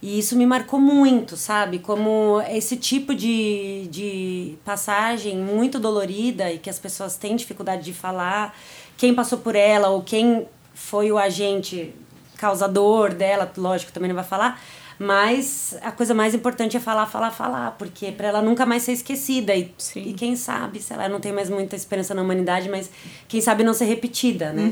[0.02, 1.80] E isso me marcou muito, sabe?
[1.80, 7.94] Como esse tipo de, de passagem muito dolorida e que as pessoas têm dificuldade de
[7.94, 8.54] falar,
[8.98, 11.96] quem passou por ela ou quem foi o agente
[12.36, 14.62] causador dela, lógico, também não vai falar,
[15.00, 18.94] mas a coisa mais importante é falar, falar, falar, porque para ela nunca mais ser
[18.94, 19.56] esquecida.
[19.56, 22.90] E, e quem sabe, sei lá, não tem mais muita esperança na humanidade, mas
[23.28, 24.72] quem sabe não ser repetida, né?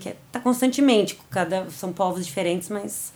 [0.00, 3.12] Que é- tá constantemente, cada são povos diferentes, mas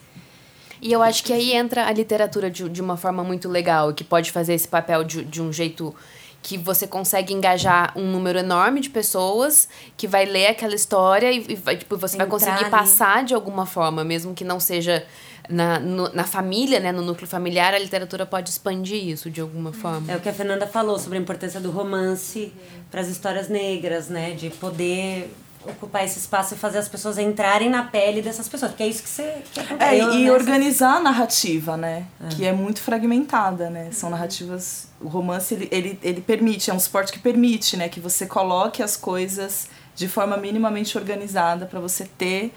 [0.82, 4.02] E eu acho que aí entra a literatura de, de uma forma muito legal, que
[4.02, 5.94] pode fazer esse papel de, de um jeito
[6.42, 11.44] que você consegue engajar um número enorme de pessoas que vai ler aquela história e,
[11.50, 12.70] e vai, tipo, você vai Entrar conseguir ali.
[12.70, 15.04] passar de alguma forma, mesmo que não seja
[15.50, 19.72] na, no- na família, né, no núcleo familiar, a literatura pode expandir isso de alguma
[19.72, 20.10] forma.
[20.10, 22.52] É o que a Fernanda falou sobre a importância do romance
[22.90, 24.30] para as histórias negras, né?
[24.30, 25.30] De poder
[25.64, 29.02] ocupar esse espaço e fazer as pessoas entrarem na pele dessas pessoas, porque é isso
[29.02, 32.06] que você quer É, e né, organizar a narrativa, né?
[32.30, 33.90] Que é muito fragmentada, né?
[33.92, 34.88] São narrativas.
[35.00, 37.88] O romance ele, ele, ele permite, é um suporte que permite, né?
[37.88, 42.54] Que você coloque as coisas de forma minimamente organizada para você ter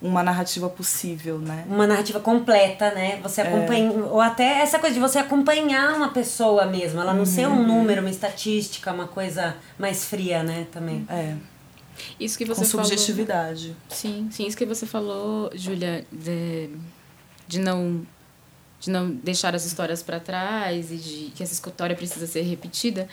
[0.00, 1.64] uma narrativa possível, né?
[1.66, 3.18] uma narrativa completa, né?
[3.22, 3.90] Você acompanha.
[3.90, 7.00] Ou até essa coisa de você acompanhar uma pessoa mesmo.
[7.00, 10.66] Ela não ser um número, uma estatística, uma coisa mais fria, né?
[10.70, 11.06] Também.
[11.08, 11.34] É,
[12.18, 12.86] Isso que com você falou.
[12.86, 13.76] subjetividade.
[13.88, 16.70] Sim, sim, isso que você falou, Júlia, de,
[17.48, 18.06] de não
[18.78, 23.08] de não deixar as histórias para trás e de que essa história precisa ser repetida.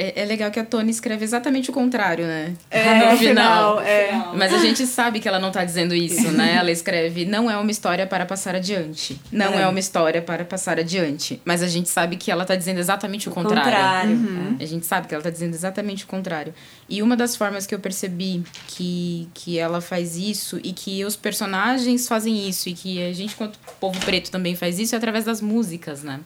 [0.00, 2.54] É, é legal que a Tony escreve exatamente o contrário, né?
[2.70, 4.12] É, no final, é.
[4.36, 6.54] Mas a gente sabe que ela não tá dizendo isso, né?
[6.54, 9.20] Ela escreve, não é uma história para passar adiante.
[9.32, 9.66] Não é, É.
[9.66, 11.40] uma história para passar adiante.
[11.44, 13.64] Mas a gente sabe que ela tá dizendo exatamente o contrário.
[13.64, 14.12] Contrário.
[14.12, 14.56] Uhum.
[14.60, 16.54] A gente sabe que ela tá dizendo exatamente o contrário.
[16.88, 21.16] E uma das formas que eu percebi que, que ela faz isso e que os
[21.16, 25.24] personagens fazem isso e que a gente, quanto povo preto, também faz isso é através
[25.24, 26.20] das músicas, né?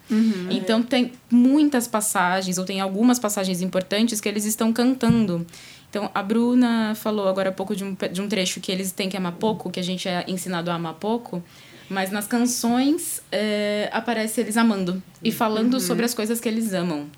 [0.51, 5.47] Então tem muitas passagens, ou tem algumas passagens importantes que eles estão cantando.
[5.93, 9.11] Então, a Bruna falou agora há pouco de um, de um trecho que eles têm
[9.11, 11.43] que amar pouco, que a gente é ensinado a amar pouco.
[11.89, 17.11] Mas nas canções é, aparece eles amando e falando sobre as coisas que eles amam.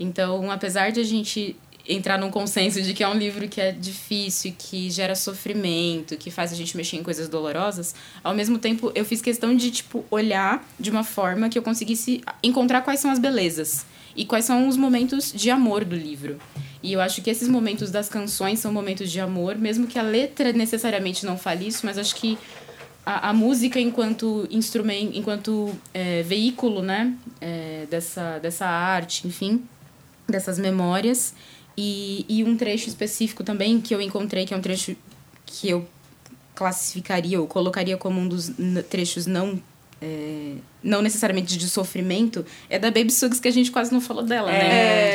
[0.00, 1.56] Então, apesar de a gente
[1.88, 6.28] entrar num consenso de que é um livro que é difícil, que gera sofrimento, que
[6.28, 7.94] faz a gente mexer em coisas dolorosas,
[8.24, 12.22] ao mesmo tempo eu fiz questão de tipo olhar de uma forma que eu conseguisse
[12.42, 13.86] encontrar quais são as belezas
[14.16, 16.38] e quais são os momentos de amor do livro.
[16.82, 20.02] E eu acho que esses momentos das canções são momentos de amor, mesmo que a
[20.02, 22.38] letra necessariamente não fale isso, mas acho que
[23.04, 29.64] a, a música enquanto instrumento, enquanto é, veículo, né, é, dessa, dessa arte, enfim,
[30.28, 31.34] dessas memórias.
[31.76, 34.96] E, e um trecho específico também que eu encontrei, que é um trecho
[35.44, 35.86] que eu
[36.54, 38.50] classificaria ou colocaria como um dos
[38.88, 39.60] trechos não
[40.00, 44.22] é, não necessariamente de sofrimento, é da Baby Suggs, que a gente quase não falou
[44.22, 44.58] dela, né?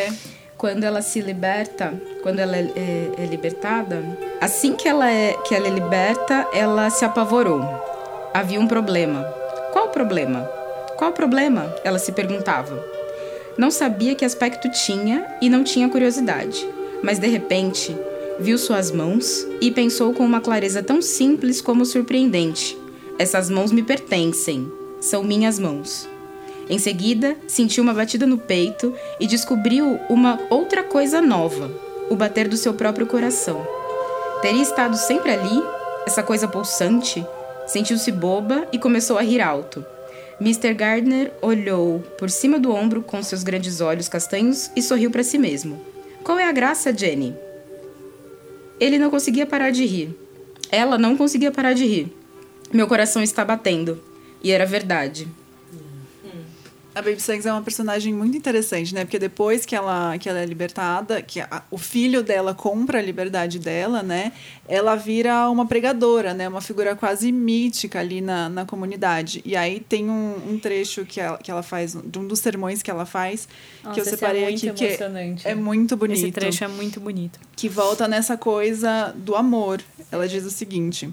[0.08, 0.14] É.
[0.58, 4.04] Quando ela se liberta, quando ela é, é- é libertada,
[4.40, 7.62] assim que ela é, que ela é liberta, ela se apavorou.
[8.34, 9.24] Havia um problema.
[9.74, 10.42] Qual o problema?
[10.98, 11.74] Qual o problema?
[11.84, 12.80] Ela se perguntava.
[13.58, 16.64] Não sabia que aspecto tinha e não tinha curiosidade,
[17.04, 17.96] mas de repente
[18.40, 22.78] viu suas mãos e pensou com uma clareza tão simples como surpreendente:
[23.22, 26.10] essas mãos me pertencem, são minhas mãos.
[26.68, 31.72] Em seguida, sentiu uma batida no peito e descobriu uma outra coisa nova:
[32.10, 33.64] o bater do seu próprio coração.
[34.42, 35.64] Teria estado sempre ali,
[36.08, 37.24] essa coisa pulsante?
[37.68, 39.86] Sentiu-se boba e começou a rir alto.
[40.40, 40.74] Mr.
[40.74, 45.38] Gardner olhou por cima do ombro com seus grandes olhos castanhos e sorriu para si
[45.38, 45.80] mesmo.
[46.24, 47.36] Qual é a graça, Jenny?
[48.80, 50.18] Ele não conseguia parar de rir.
[50.72, 52.21] Ela não conseguia parar de rir.
[52.74, 54.02] Meu coração está batendo.
[54.44, 55.28] E era verdade.
[56.94, 59.06] A Baby Suggs é uma personagem muito interessante, né?
[59.06, 63.02] Porque depois que ela, que ela é libertada, que a- o filho dela compra a
[63.02, 64.34] liberdade dela, né?
[64.68, 66.50] Ela vira uma pregadora, né?
[66.50, 69.42] Uma figura quase mítica ali na, na comunidade.
[69.46, 72.82] E aí tem um, um trecho que ela, que ela faz, de um dos sermões
[72.84, 73.48] que ela faz,
[73.80, 75.48] que Nossa, eu esse é separei muito aqui, que emocionante.
[75.48, 76.18] é muito bonito.
[76.24, 77.40] Esse trecho é muito bonito.
[77.56, 79.82] que volta nessa coisa do amor.
[80.12, 81.10] Ela diz o seguinte: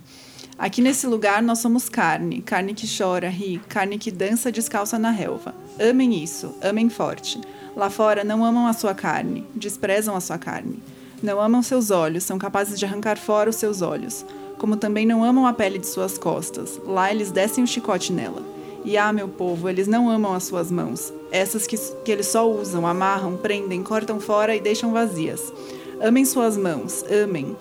[0.59, 5.13] Aqui nesse lugar nós somos carne, carne que chora, ri, carne que dança descalça na
[5.13, 5.55] relva.
[5.79, 7.41] Amem isso, amem forte.
[7.77, 10.83] Lá fora não amam a sua carne, desprezam a sua carne.
[11.23, 14.27] Não amam seus olhos, são capazes de arrancar fora os seus olhos.
[14.59, 16.81] Como também não amam a pele de suas costas.
[16.85, 18.43] Lá eles descem o chicote nela.
[18.85, 21.13] E ah, meu povo, eles não amam as suas mãos.
[21.31, 25.53] Essas que, que eles só usam, amarram, prendem, cortam fora e deixam vazias.
[26.01, 27.57] Amem suas mãos, amem.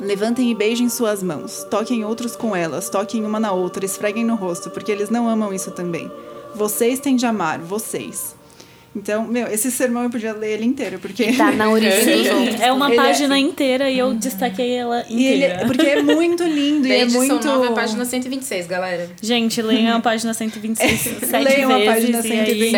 [0.00, 1.64] Levantem e beijem suas mãos.
[1.68, 5.52] Toquem outros com elas, toquem uma na outra, esfreguem no rosto, porque eles não amam
[5.52, 6.10] isso também.
[6.54, 8.37] Vocês têm de amar, vocês.
[8.96, 11.32] Então, meu, esse sermão eu podia ler ele inteiro, porque.
[11.34, 12.60] Tá na origem dos outros.
[12.60, 15.66] É uma Ele é- página inteira e eu destaquei ela E ele, inteira.
[15.66, 17.46] porque é muito lindo e é edição muito.
[17.46, 19.08] nova, página 126, galera.
[19.22, 21.92] Gente, leiam a página 126 sete Leiam a vezes.
[21.94, 22.70] página e aí-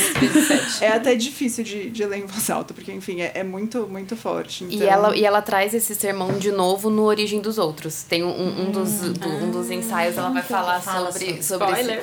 [0.00, 0.82] 126.
[0.82, 4.16] É até difícil de, de ler em voz alta, porque, enfim, é, é muito, muito
[4.16, 4.64] forte.
[4.64, 8.04] E Então- ela, e ela traz esse sermão de novo no Origem dos Outros.
[8.04, 8.28] Tem um,
[8.68, 12.02] um, dos, do- um dos ensaios, ela vai falar Fala sobre, sobre- sobre Spoiler.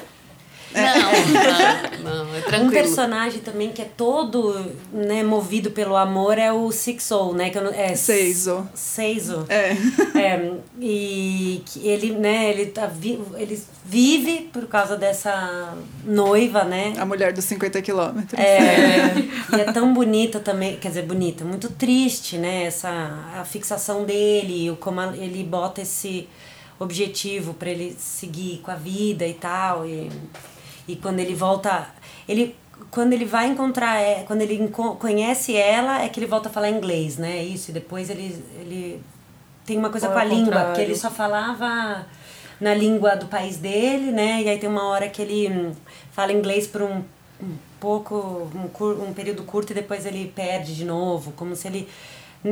[0.76, 2.72] Não, não, não, é Um tranquilo.
[2.72, 7.50] personagem também que é todo né, movido pelo amor é o Sixo, né?
[7.50, 8.68] Que eu não, é Seizo.
[8.74, 9.46] Seizo.
[9.50, 9.76] É.
[10.16, 16.94] É, e que ele, né, ele, tá vi, ele vive por causa dessa noiva, né?
[16.98, 18.40] A mulher dos 50 quilômetros.
[18.40, 19.14] É,
[19.56, 22.64] E é tão bonita também, quer dizer, bonita, muito triste, né?
[22.64, 22.90] Essa
[23.36, 26.28] a fixação dele, o como ele bota esse
[26.80, 29.86] objetivo para ele seguir com a vida e tal.
[29.86, 30.10] E,
[30.88, 31.88] e quando ele volta,
[32.28, 32.56] ele
[32.92, 34.70] quando ele vai encontrar, é, quando ele
[35.00, 37.44] conhece ela, é que ele volta a falar inglês, né?
[37.44, 39.02] Isso, e depois ele, ele
[39.66, 40.76] tem uma coisa Ou com a língua, contrário.
[40.76, 42.06] que ele só falava
[42.60, 44.44] na língua do país dele, né?
[44.44, 45.74] E aí tem uma hora que ele hum,
[46.12, 47.02] fala inglês por um,
[47.42, 51.90] um pouco, um, um período curto e depois ele perde de novo, como se ele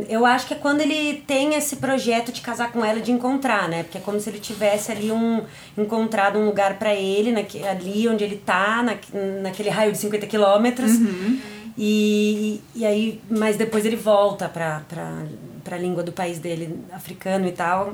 [0.10, 3.70] eu acho que é quando ele tem esse projeto de casar com ela, de encontrar,
[3.70, 3.84] né?
[3.84, 5.44] Porque é como se ele tivesse ali um
[5.78, 8.96] encontrado um lugar para ele, naque, ali onde ele tá, na,
[9.42, 10.94] naquele raio de 50 quilômetros.
[10.94, 11.40] Uhum.
[11.78, 15.26] E, e aí, mas depois ele volta pra, pra,
[15.64, 17.94] pra língua do país dele, africano e tal.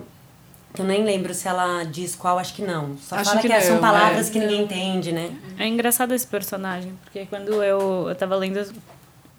[0.77, 2.95] Eu nem lembro se ela diz qual, acho que não.
[2.97, 4.31] Só acho fala que, que não, são palavras é.
[4.31, 5.31] que ninguém entende, né?
[5.57, 8.59] É engraçado esse personagem, porque quando eu, eu tava lendo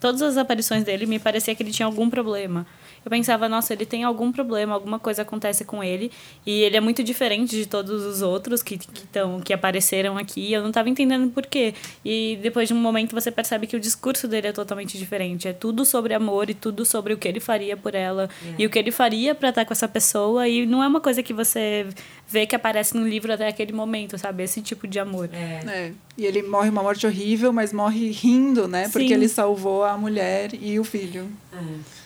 [0.00, 2.66] todas as aparições dele me parecia que ele tinha algum problema.
[3.04, 6.10] Eu pensava, nossa, ele tem algum problema, alguma coisa acontece com ele.
[6.44, 10.52] E ele é muito diferente de todos os outros que, que, tão, que apareceram aqui.
[10.52, 11.74] Eu não estava entendendo por quê.
[12.04, 15.48] E depois de um momento você percebe que o discurso dele é totalmente diferente.
[15.48, 18.28] É tudo sobre amor e tudo sobre o que ele faria por ela.
[18.44, 18.54] É.
[18.58, 20.46] E o que ele faria para estar com essa pessoa.
[20.46, 21.86] E não é uma coisa que você
[22.28, 24.42] vê que aparece no livro até aquele momento, sabe?
[24.42, 25.30] Esse tipo de amor.
[25.32, 25.60] É.
[25.66, 25.92] é.
[26.18, 28.90] E ele morre uma morte horrível, mas morre rindo, né?
[28.90, 29.14] Porque Sim.
[29.14, 31.30] ele salvou a mulher e o filho.
[31.52, 31.99] É.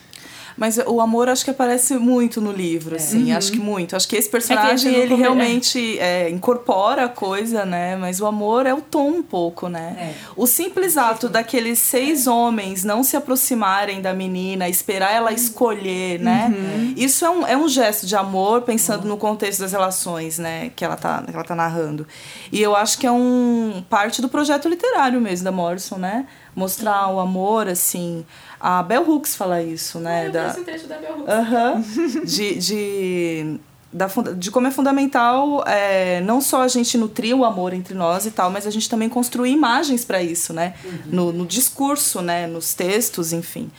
[0.56, 2.98] Mas o amor acho que aparece muito no livro, é.
[2.98, 3.36] assim, uhum.
[3.36, 3.96] acho que muito.
[3.96, 7.96] Acho que esse personagem, é que ele realmente é, incorpora a coisa, né?
[7.96, 10.14] Mas o amor é o tom um pouco, né?
[10.36, 15.36] O simples ato daqueles seis homens não se aproximarem da menina, esperar ela uhum.
[15.36, 16.52] escolher, né?
[16.54, 16.94] Uhum.
[16.96, 19.08] Isso é um, é um gesto de amor, pensando uhum.
[19.10, 20.70] no contexto das relações, né?
[20.76, 22.06] Que ela, tá, que ela tá narrando.
[22.52, 26.26] E eu acho que é um parte do projeto literário mesmo da Morrison, né?
[26.54, 28.24] Mostrar o amor, assim
[28.66, 30.28] a Bell Hooks fala isso, né?
[30.28, 30.46] Eu da...
[30.48, 31.96] esse trecho da Bell Hooks.
[31.96, 32.24] Uhum.
[32.24, 33.60] de, de,
[33.92, 34.08] da,
[34.38, 38.30] de como é fundamental é, não só a gente nutrir o amor entre nós e
[38.30, 40.72] tal, mas a gente também construir imagens para isso, né?
[40.82, 40.98] Uhum.
[41.08, 42.46] No, no discurso, né?
[42.46, 43.70] Nos textos, enfim.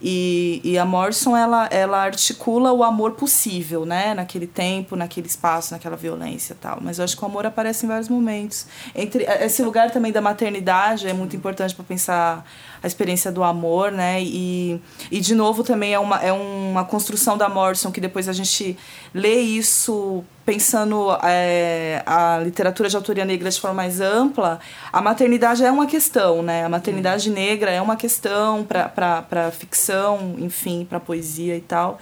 [0.00, 4.12] E, e a Morrison, ela, ela articula o amor possível, né?
[4.12, 6.78] Naquele tempo, naquele espaço, naquela violência e tal.
[6.82, 8.66] Mas eu acho que o amor aparece em vários momentos.
[8.94, 12.44] Entre Esse lugar também da maternidade é muito importante para pensar
[12.82, 14.22] a experiência do amor, né?
[14.22, 14.80] E,
[15.10, 18.76] e de novo também é uma, é uma construção da Morrison que depois a gente
[19.14, 24.60] lê isso pensando é, a literatura de autoria negra de forma mais ampla,
[24.92, 26.64] a maternidade é uma questão, né?
[26.64, 31.98] A maternidade negra é uma questão para ficção, enfim, para poesia e tal.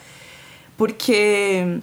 [0.76, 1.80] Porque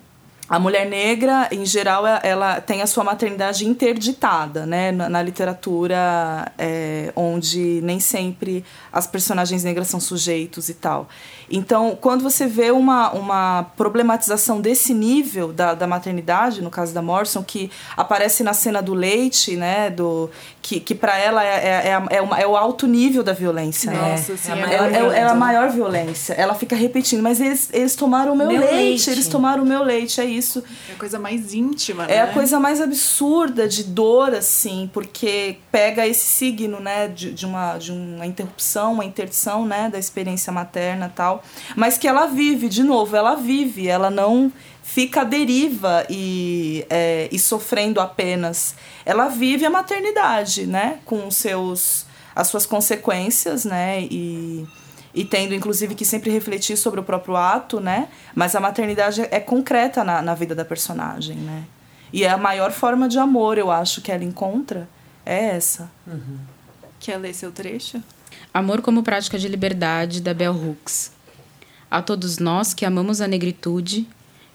[0.48, 4.92] a mulher negra, em geral, é, ela tem a sua maternidade interditada, né?
[4.92, 11.10] Na, na literatura, é, onde nem sempre as personagens negras são sujeitos e tal.
[11.52, 17.02] Então, quando você vê uma, uma problematização desse nível da, da maternidade, no caso da
[17.02, 19.90] Morrison, que aparece na cena do leite, né?
[19.90, 20.30] Do,
[20.62, 23.92] que, que para ela é, é, é, é, uma, é, o alto nível da violência.
[23.92, 23.98] Né?
[23.98, 24.38] Nossa, né?
[24.38, 26.34] sim, é, é, é, a maior violência.
[26.34, 29.66] Ela fica repetindo, mas eles, eles tomaram o meu, meu leite, leite, eles tomaram o
[29.66, 30.64] meu leite, é isso.
[30.90, 32.16] É a coisa mais íntima, né?
[32.16, 32.34] É a né?
[32.34, 37.92] coisa mais absurda de dor, assim, porque pega esse signo, né, de, de, uma, de
[37.92, 41.41] uma interrupção, uma interdição, né, da experiência materna tal
[41.76, 44.52] mas que ela vive, de novo, ela vive, ela não
[44.84, 48.76] fica à deriva e, é, e sofrendo apenas.
[49.06, 51.00] Ela vive a maternidade, né?
[51.06, 54.02] Com os seus, as suas consequências, né?
[54.02, 54.68] E,
[55.14, 58.10] e tendo, inclusive, que sempre refletir sobre o próprio ato, né?
[58.36, 61.64] Mas a maternidade é concreta na, na vida da personagem, né?
[62.12, 64.90] E é a maior forma de amor, eu acho, que ela encontra,
[65.26, 65.90] é essa.
[66.06, 66.40] Uhum.
[67.00, 68.04] Quer ler seu trecho?
[68.54, 71.21] Amor como prática de liberdade, da Bell Hooks
[71.92, 74.08] a todos nós que amamos a negritude,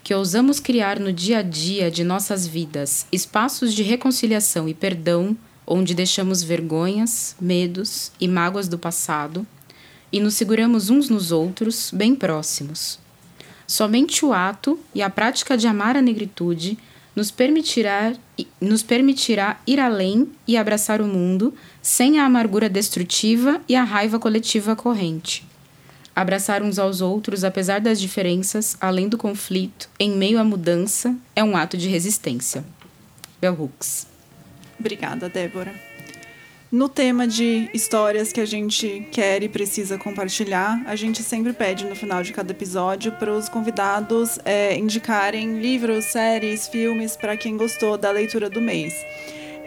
[0.03, 5.37] que ousamos criar no dia a dia de nossas vidas espaços de reconciliação e perdão,
[5.67, 9.47] onde deixamos vergonhas, medos e mágoas do passado
[10.11, 12.99] e nos seguramos uns nos outros, bem próximos.
[13.67, 16.79] Somente o ato e a prática de amar a negritude
[17.15, 18.15] nos permitirá,
[18.61, 24.19] nos permitirá ir além e abraçar o mundo sem a amargura destrutiva e a raiva
[24.19, 25.46] coletiva corrente
[26.17, 31.45] Abraçar uns aos outros, apesar das diferenças, além do conflito, em meio à mudança, é
[31.45, 32.65] um ato de resistência.
[33.39, 34.07] Bell Hooks.
[34.81, 35.75] Obrigada, Débora.
[36.73, 41.85] No tema de histórias que a gente quer e precisa compartilhar, a gente sempre pede
[41.85, 47.59] no final de cada episódio para os convidados é, indicarem livros, séries, filmes para quem
[47.59, 48.95] gostou da leitura do mês.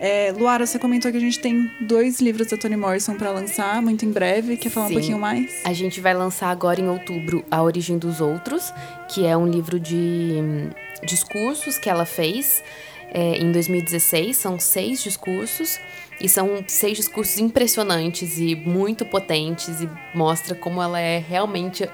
[0.02, 3.82] É, Luara, você comentou que a gente tem dois livros da Toni Morrison para lançar
[3.82, 4.56] muito em breve.
[4.56, 4.94] Quer falar Sim.
[4.94, 5.62] um pouquinho mais?
[5.66, 8.74] A gente vai lançar agora em outubro A Origem dos Outros,
[9.10, 10.70] que é um livro de hum,
[11.04, 12.64] discursos que ela fez
[13.14, 14.38] é, em 2016.
[14.38, 15.78] São seis discursos.
[16.22, 21.90] E são seis discursos impressionantes e muito potentes e mostra como ela é realmente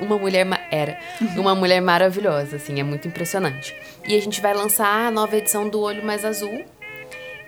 [0.00, 0.98] uma mulher era
[1.36, 3.76] uma mulher maravilhosa, assim, é muito impressionante.
[4.08, 6.64] E a gente vai lançar a nova edição do Olho Mais Azul,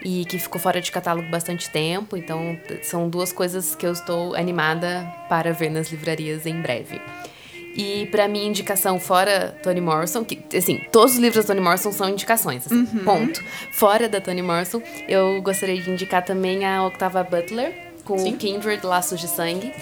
[0.05, 2.17] e que ficou fora de catálogo bastante tempo.
[2.17, 7.01] Então, são duas coisas que eu estou animada para ver nas livrarias em breve.
[7.75, 11.91] E pra minha indicação fora Toni Morrison, que assim, todos os livros da Toni Morrison
[11.91, 13.43] são indicações, assim, ponto.
[13.71, 18.85] Fora da Toni Morrison, eu gostaria de indicar também a Octava Butler com o Kindred
[18.85, 19.73] Laços de Sangue,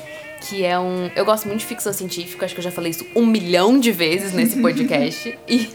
[0.40, 3.06] que é um, eu gosto muito de ficção científica, acho que eu já falei isso
[3.14, 5.38] um milhão de vezes nesse podcast.
[5.48, 5.68] e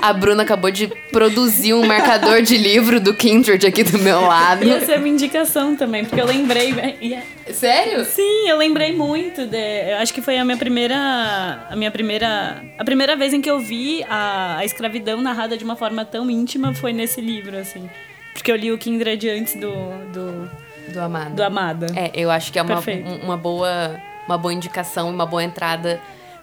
[0.00, 4.64] a Bruna acabou de produzir um marcador de livro do Kindred aqui do meu lado.
[4.64, 6.74] Ia ser minha indicação também, porque eu lembrei.
[7.00, 8.04] ia- Sério?
[8.04, 9.46] Sim, eu lembrei muito.
[9.46, 11.66] De, eu acho que foi a minha primeira.
[11.70, 12.62] A minha primeira.
[12.78, 16.30] A primeira vez em que eu vi a, a escravidão narrada de uma forma tão
[16.30, 17.88] íntima foi nesse livro, assim.
[18.32, 19.70] Porque eu li o Kindred antes do,
[20.12, 20.50] do,
[20.88, 21.34] Do Amado.
[21.34, 21.86] do Amada.
[21.96, 25.42] É, eu acho que é uma, um- uma, boa, uma boa indicação e uma boa
[25.44, 26.00] entrada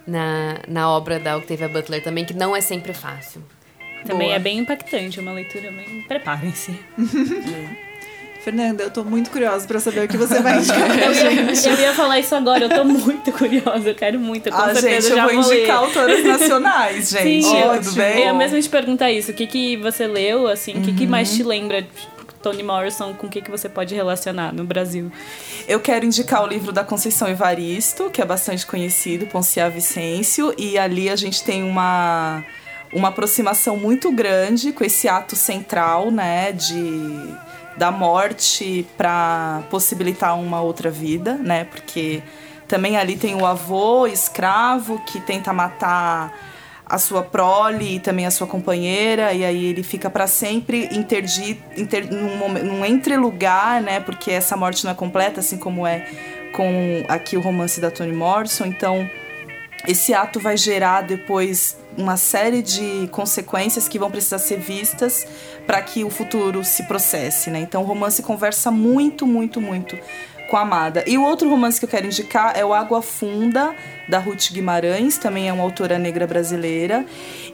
[0.07, 3.41] na, na obra da Octavia Butler também, que não é sempre fácil.
[4.05, 4.35] Também Boa.
[4.35, 6.03] é bem impactante, é uma leitura bem.
[6.07, 6.71] Preparem-se.
[8.41, 11.65] Fernanda, eu tô muito curiosa para saber o que você vai indicar pra Eu gente.
[11.65, 14.49] ia, eu ia falar isso agora, eu tô muito curiosa, eu quero muito.
[14.49, 15.57] Com Ah, certeza gente, eu já vou vou ler.
[15.57, 17.43] indicar autores nacionais, gente.
[17.43, 18.13] Sim, eu- tudo bem?
[18.13, 19.31] Eu ia mesmo te perguntar isso.
[19.31, 21.35] O que, que você leu, assim, o que, que mais Uhum.
[21.37, 21.85] te lembra
[22.41, 25.11] Toni Morrison, com o que, que você pode relacionar no Brasil?
[25.67, 30.77] Eu quero indicar o livro da Conceição Evaristo, que é bastante conhecido, Ponciá Vicêncio, e
[30.77, 32.43] ali a gente tem uma,
[32.93, 40.59] uma aproximação muito grande com esse ato central, né, de da morte para possibilitar uma
[40.59, 41.63] outra vida, né?
[41.63, 42.21] Porque
[42.67, 46.31] também ali tem o avô escravo que tenta matar
[46.89, 51.61] a sua prole e também a sua companheira, e aí ele fica para sempre interdito,
[51.79, 53.99] inter, num, num entrelugar, né?
[53.99, 56.07] Porque essa morte não é completa, assim como é
[56.51, 58.65] com aqui o romance da Toni Morrison.
[58.65, 59.07] Então,
[59.87, 65.27] esse ato vai gerar depois uma série de consequências que vão precisar ser vistas
[65.67, 67.59] para que o futuro se processe, né?
[67.59, 69.95] Então, o romance conversa muito, muito, muito
[70.49, 71.03] com a Amada.
[71.07, 73.73] E o outro romance que eu quero indicar é o Água Funda,
[74.07, 77.05] da Ruth Guimarães, também é uma autora negra brasileira.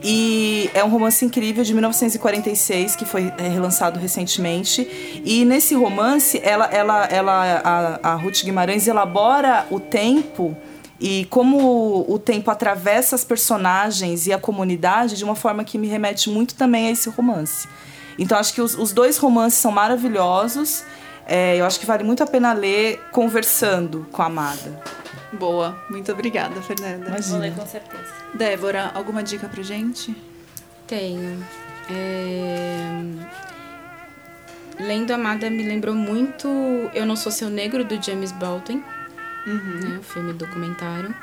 [0.02, 5.22] E é um romance incrível de 1946, que foi é, relançado recentemente.
[5.24, 10.56] E nesse romance, ela, ela, ela, a, a Ruth Guimarães elabora o tempo
[11.00, 15.88] e como o tempo atravessa as personagens e a comunidade de uma forma que me
[15.88, 17.68] remete muito também a esse romance.
[18.18, 20.86] Então acho que os, os dois romances são maravilhosos.
[21.28, 24.82] É, eu acho que vale muito a pena ler conversando com a amada.
[25.34, 27.16] Boa, muito obrigada, Fernanda.
[27.22, 28.14] Vou ler com certeza.
[28.34, 30.16] Débora, alguma dica pra gente?
[30.88, 31.44] Tenho.
[31.90, 32.78] É...
[34.80, 36.48] Lendo Amada me lembrou muito
[36.94, 38.84] Eu Não Sou Seu Negro, do James Baldwin.
[39.46, 41.14] Né, o filme documentário.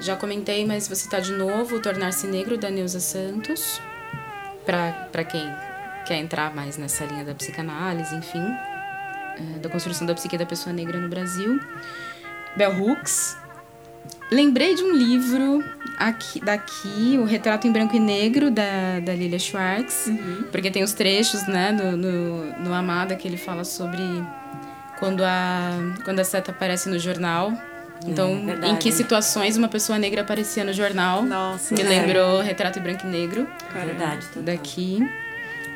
[0.00, 3.80] Já comentei, mas vou citar de novo Tornar-se Negro, da Neuza Santos.
[4.64, 5.46] Pra quem
[6.06, 8.44] quer entrar mais nessa linha da psicanálise, enfim.
[9.38, 11.58] É, da construção da psique da pessoa negra no Brasil.
[12.56, 13.36] Bell Hooks.
[14.30, 15.62] Lembrei de um livro
[15.98, 20.10] aqui, daqui, o Retrato em Branco e Negro, da, da Lilia Schwartz.
[20.50, 24.00] Porque tem os trechos, né, no, no, no Amada, que ele fala sobre
[24.98, 25.70] quando a,
[26.04, 27.52] quando a seta aparece no jornal.
[28.06, 28.72] Então, verdade.
[28.72, 31.22] em que situações uma pessoa negra aparecia no jornal.
[31.22, 31.74] Nossa.
[31.74, 31.84] Me É.
[31.84, 34.42] lembrou Retrato em Branco e Negro, Verdade, total.
[34.42, 34.98] daqui.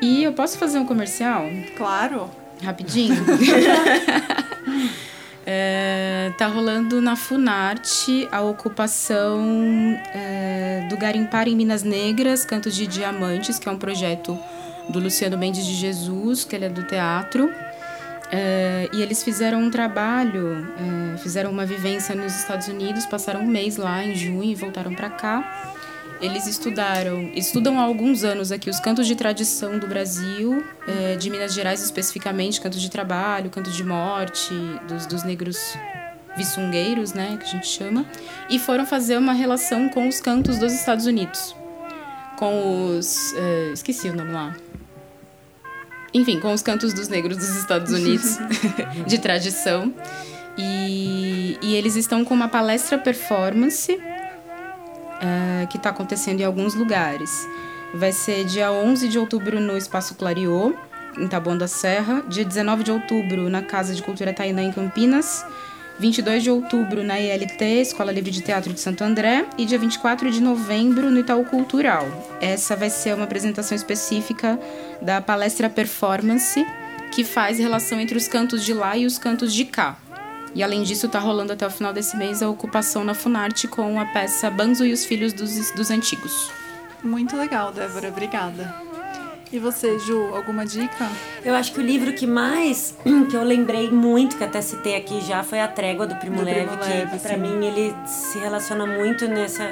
[0.01, 1.45] E eu posso fazer um comercial?
[1.77, 2.29] Claro.
[2.61, 3.15] Rapidinho.
[5.51, 9.43] É, tá rolando na Funarte a ocupação
[10.13, 14.37] é, do Garimpar em Minas Negras, Cantos de Diamantes, que é um projeto
[14.89, 17.51] do Luciano Mendes de Jesus, que ele é do teatro.
[18.31, 23.47] É, e eles fizeram um trabalho, é, fizeram uma vivência nos Estados Unidos, passaram um
[23.47, 25.73] mês lá em junho e voltaram para cá.
[26.21, 31.29] Eles estudaram, estudam há alguns anos aqui os cantos de tradição do Brasil, eh, de
[31.29, 34.53] Minas Gerais especificamente, cantos de trabalho, cantos de morte,
[34.85, 35.57] dos, dos negros
[36.35, 38.05] viçungueiros, né, que a gente chama,
[38.49, 41.55] e foram fazer uma relação com os cantos dos Estados Unidos,
[42.37, 44.55] com os, eh, esqueci o nome lá,
[46.13, 48.37] enfim, com os cantos dos negros dos Estados Unidos
[49.07, 49.93] de tradição,
[50.57, 53.97] e, e eles estão com uma palestra performance
[55.21, 57.47] eh, que está acontecendo em alguns lugares.
[57.93, 60.73] Vai ser dia 11 de outubro no Espaço Clariô,
[61.17, 62.23] em Taboão da Serra.
[62.27, 65.45] Dia 19 de outubro, na Casa de Cultura Tainã, em Campinas.
[65.99, 69.45] 22 de outubro, na ILT, Escola Livre de Teatro de Santo André.
[69.57, 72.07] E dia 24 de novembro, no Itaú Cultural.
[72.39, 74.57] Essa vai ser uma apresentação específica
[75.01, 76.65] da palestra Performance,
[77.11, 79.97] que faz relação entre os cantos de lá e os cantos de cá.
[80.55, 83.99] E além disso, está rolando até o final desse mês a ocupação na Funarte com
[83.99, 86.51] a peça Banzo e os Filhos dos, dos Antigos.
[87.03, 88.09] Muito legal, Débora.
[88.09, 88.89] Obrigada.
[89.51, 91.09] E você, Ju, alguma dica?
[91.43, 92.95] Eu acho que o livro que mais
[93.29, 96.43] que eu lembrei muito, que até citei aqui já, foi A Trégua do Primo Do
[96.43, 97.37] Leve, Primo que Levi, pra sim.
[97.37, 99.63] mim ele se relaciona muito nessa,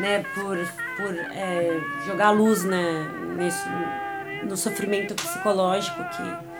[0.00, 0.56] né, por,
[0.96, 3.68] por é, jogar luz, né, nesse,
[4.48, 6.53] no sofrimento psicológico que,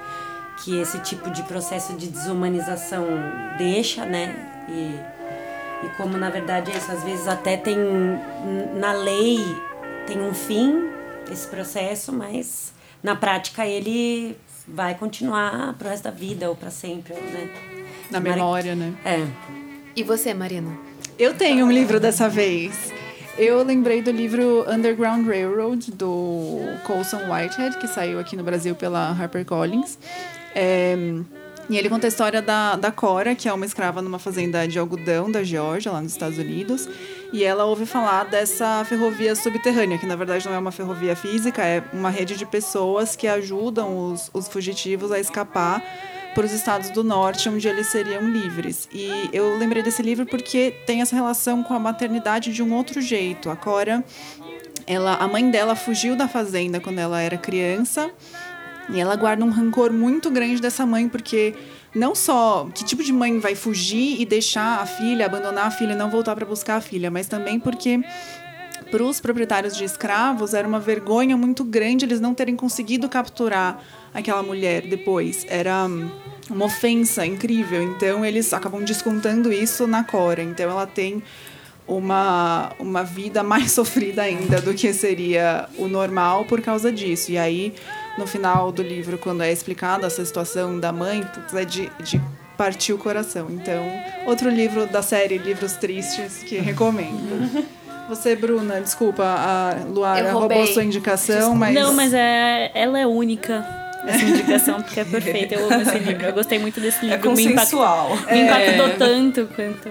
[0.63, 3.07] que esse tipo de processo de desumanização
[3.59, 4.35] deixa, né,
[4.69, 7.77] e, e como na verdade é isso, às vezes até tem
[8.77, 9.39] na lei
[10.07, 10.91] tem um fim
[11.31, 14.37] esse processo, mas na prática ele
[14.67, 17.51] vai continuar pro resto da vida ou para sempre, né?
[18.11, 18.95] Na memória, né?
[19.05, 19.27] É.
[19.97, 20.71] E você, Marina?
[21.19, 22.93] Eu tenho um livro dessa vez.
[23.37, 29.11] Eu lembrei do livro Underground Railroad, do Colson Whitehead, que saiu aqui no Brasil pela
[29.11, 29.99] HarperCollins.
[30.55, 30.97] É,
[31.69, 34.79] e ele conta a história da, da Cora, que é uma escrava numa fazenda de
[34.79, 36.87] algodão da Geórgia, lá nos Estados Unidos.
[37.33, 41.63] E ela ouve falar dessa ferrovia subterrânea, que na verdade não é uma ferrovia física,
[41.63, 45.83] é uma rede de pessoas que ajudam os, os fugitivos a escapar
[46.35, 48.89] para os estados do norte, onde eles seriam livres.
[48.93, 53.01] E eu lembrei desse livro porque tem essa relação com a maternidade de um outro
[53.01, 53.49] jeito.
[53.49, 54.05] A Cora,
[54.87, 58.11] ela, a mãe dela fugiu da fazenda quando ela era criança.
[58.91, 61.55] E ela guarda um rancor muito grande dessa mãe, porque
[61.95, 65.95] não só que tipo de mãe vai fugir e deixar a filha, abandonar a filha
[65.95, 68.01] não voltar para buscar a filha, mas também porque
[68.91, 73.83] para os proprietários de escravos era uma vergonha muito grande eles não terem conseguido capturar
[74.13, 75.47] aquela mulher depois.
[75.49, 76.11] Era hum,
[76.51, 77.83] uma ofensa incrível.
[77.83, 80.43] Então eles acabam descontando isso na Cora.
[80.43, 81.23] Então ela tem
[81.87, 87.33] uma, uma vida mais sofrida ainda do que seria o normal por causa disso.
[87.33, 87.75] E aí,
[88.19, 92.21] no final do livro, quando é explicada essa situação da mãe, é de, de
[92.57, 93.49] partir o coração.
[93.51, 93.85] Então,
[94.27, 97.67] outro livro da série Livros Tristes que recomendo.
[98.09, 100.59] Você, Bruna, desculpa, a Luara Eu roubei.
[100.59, 101.75] roubou sua indicação, mas.
[101.75, 103.65] Não, mas é, ela é única.
[104.07, 105.55] Essa indicação, porque é perfeita.
[105.55, 106.27] Eu amo esse livro.
[106.27, 107.33] Eu gostei muito desse É livro.
[107.33, 108.11] me, impact- consensual.
[108.31, 109.89] me impactou tanto quanto.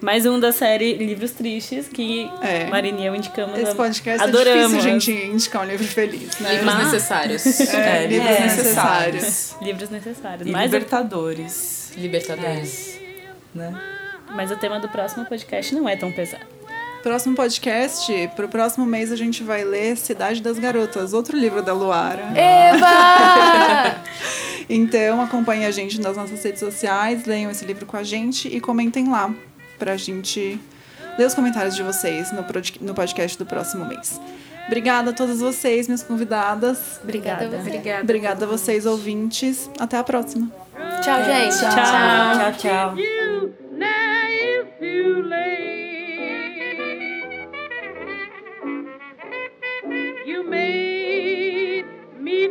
[0.00, 2.66] Mais um da série Livros Tristes, que É.
[2.66, 3.58] Marina eu indicamos.
[3.58, 4.58] Esse podcast Adoramos.
[4.58, 6.54] é difícil, gente, indicar um livro feliz, né?
[6.54, 7.60] Livros necessários.
[7.74, 9.56] É, livros É, necessários.
[9.60, 10.48] Livros necessários.
[10.48, 11.92] E Mas, libertadores.
[11.96, 12.98] Libertadores.
[13.54, 13.74] Né?
[14.32, 16.44] mas o tema do próximo podcast não é tão pesado.
[17.02, 21.72] Próximo podcast, pro próximo mês a gente vai ler Cidade das Garotas, outro livro da
[21.72, 22.32] Luara.
[22.34, 24.00] Eva!
[24.72, 28.60] Então acompanhe a gente nas nossas redes sociais, leiam esse livro com a gente e
[28.60, 29.34] comentem lá
[29.80, 30.60] pra gente
[31.18, 34.20] ler os comentários de vocês no, podcast do próximo mês.
[34.66, 37.00] Obrigada a todas vocês, minhas convidadas.
[37.02, 37.46] Obrigada.
[37.58, 38.02] Obrigada.
[38.02, 39.68] Obrigada a vocês, ouvintes.
[39.80, 40.52] Até a próxima.
[41.02, 41.58] Tchau, gente.
[41.58, 41.72] Tchau.
[42.38, 42.94] Tchau, tchau.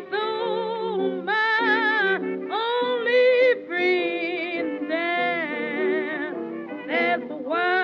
[0.01, 0.38] Now
[7.19, 7.78] The world.